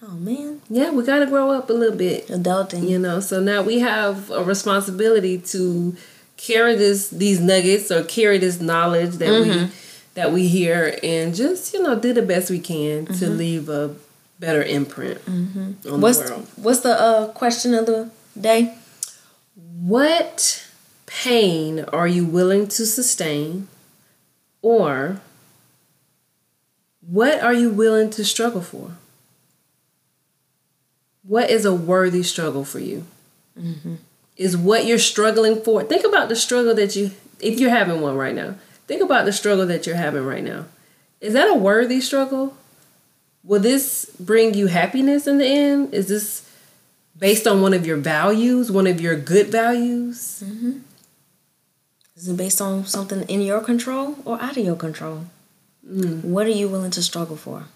oh 0.02 0.12
man, 0.12 0.60
Yeah, 0.70 0.90
we 0.90 1.04
got 1.04 1.18
to 1.18 1.26
grow 1.26 1.50
up 1.50 1.68
a 1.68 1.72
little 1.74 1.96
bit. 1.98 2.28
adulting. 2.28 2.88
You 2.88 2.98
know, 2.98 3.20
so 3.20 3.40
now 3.40 3.60
we 3.62 3.80
have 3.80 4.30
a 4.30 4.42
responsibility 4.42 5.36
to 5.38 5.94
carry 6.38 6.76
this 6.76 7.10
these 7.10 7.40
nuggets 7.40 7.90
or 7.90 8.04
carry 8.04 8.38
this 8.38 8.60
knowledge 8.60 9.16
that 9.16 9.28
Mm-hmm. 9.28 9.64
we 9.66 9.70
that 10.18 10.32
we 10.32 10.48
hear 10.48 10.98
and 11.02 11.32
just 11.34 11.72
you 11.72 11.80
know 11.82 11.94
do 11.98 12.12
the 12.12 12.22
best 12.32 12.50
we 12.50 12.58
can 12.58 13.06
to 13.06 13.12
Mm-hmm. 13.12 13.36
leave 13.38 13.68
a 13.68 13.94
better 14.40 14.62
imprint 14.62 15.18
on 15.28 16.00
What's 16.00 16.18
the 16.18 16.30
world. 16.30 16.46
what's 16.56 16.80
the 16.80 16.94
uh, 17.00 17.28
question 17.42 17.72
of 17.74 17.86
the 17.86 18.10
day? 18.48 18.74
What 19.94 20.66
pain 21.06 21.84
are 21.98 22.06
you 22.16 22.24
willing 22.26 22.66
to 22.76 22.82
sustain, 22.86 23.68
or 24.62 25.20
what 27.00 27.40
are 27.40 27.54
you 27.54 27.70
willing 27.70 28.10
to 28.10 28.24
struggle 28.24 28.60
for? 28.72 28.92
What 31.22 31.50
is 31.50 31.64
a 31.64 31.74
worthy 31.74 32.22
struggle 32.22 32.64
for 32.64 32.78
you? 32.80 33.04
Is 34.36 34.56
what 34.56 34.86
you're 34.86 34.98
struggling 34.98 35.62
for? 35.62 35.82
Think 35.82 36.04
about 36.04 36.28
the 36.28 36.36
struggle 36.36 36.74
that 36.76 36.94
you, 36.94 37.10
if 37.40 37.58
you're 37.58 37.70
having 37.70 38.00
one 38.00 38.16
right 38.16 38.34
now, 38.34 38.54
think 38.88 39.02
about 39.02 39.26
the 39.26 39.32
struggle 39.32 39.66
that 39.66 39.86
you're 39.86 39.96
having 39.96 40.24
right 40.24 40.42
now. 40.42 40.64
Is 41.20 41.34
that 41.34 41.48
a 41.48 41.54
worthy 41.54 42.00
struggle? 42.00 42.56
Will 43.44 43.60
this 43.60 44.06
bring 44.18 44.54
you 44.54 44.66
happiness 44.66 45.26
in 45.26 45.38
the 45.38 45.46
end? 45.46 45.94
Is 45.94 46.08
this 46.08 46.50
based 47.16 47.46
on 47.46 47.62
one 47.62 47.74
of 47.74 47.86
your 47.86 47.96
values, 47.96 48.72
one 48.72 48.86
of 48.86 49.00
your 49.00 49.16
good 49.16 49.48
values? 49.48 50.42
Mm-hmm. 50.44 50.78
Is 52.16 52.28
it 52.28 52.36
based 52.36 52.60
on 52.60 52.84
something 52.84 53.22
in 53.22 53.42
your 53.42 53.60
control 53.60 54.16
or 54.24 54.40
out 54.42 54.56
of 54.56 54.64
your 54.64 54.76
control? 54.76 55.26
Mm. 55.88 56.24
What 56.24 56.46
are 56.46 56.50
you 56.50 56.68
willing 56.68 56.90
to 56.92 57.02
struggle 57.02 57.36
for? 57.36 57.66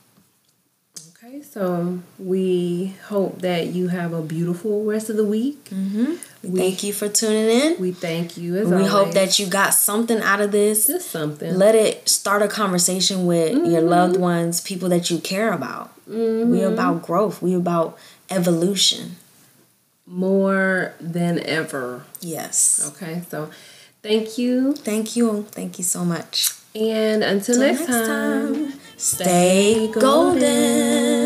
So 1.51 1.99
we 2.19 2.95
hope 3.07 3.41
that 3.43 3.69
you 3.69 3.89
have 3.89 4.13
a 4.13 4.23
beautiful 4.23 4.85
rest 4.85 5.11
of 5.11 5.17
the 5.17 5.25
week. 5.25 5.65
Mm-hmm. 5.71 6.15
We- 6.53 6.59
Thank 6.61 6.83
you 6.83 6.93
for 6.93 7.09
tuning 7.09 7.49
in. 7.51 7.81
We 7.81 7.93
thank 7.93 8.37
you 8.37 8.57
as 8.57 8.69
We 8.69 8.75
always. 8.75 8.91
hope 8.91 9.13
that 9.13 9.39
you 9.39 9.47
got 9.47 9.75
something 9.75 10.21
out 10.21 10.41
of 10.41 10.51
this. 10.53 10.87
just 10.87 11.11
something. 11.11 11.55
Let 11.57 11.75
it 11.75 12.09
start 12.09 12.43
a 12.43 12.49
conversation 12.49 13.27
with 13.27 13.53
your 13.53 13.81
mm-hmm. 13.81 13.89
loved 13.89 14.17
ones, 14.17 14.61
people 14.61 14.89
that 14.91 15.11
you 15.11 15.19
care 15.19 15.53
about. 15.53 15.91
We 16.07 16.63
are 16.65 16.73
about 16.73 17.03
growth. 17.03 17.41
We 17.43 17.55
about 17.55 17.97
evolution. 18.31 19.17
more 20.07 20.95
than 21.01 21.39
ever. 21.41 22.05
Yes. 22.21 22.91
Okay, 22.95 23.23
so 23.31 23.51
thank 24.03 24.37
you, 24.37 24.75
Thank 24.75 25.17
you. 25.17 25.47
Thank 25.51 25.79
you 25.79 25.85
so 25.85 26.05
much. 26.05 26.51
and 26.75 27.23
until 27.23 27.55
Till 27.55 27.65
next, 27.67 27.87
time, 27.87 28.73
Stay 28.97 29.91
golden. 29.93 30.41
Ting. 30.41 31.22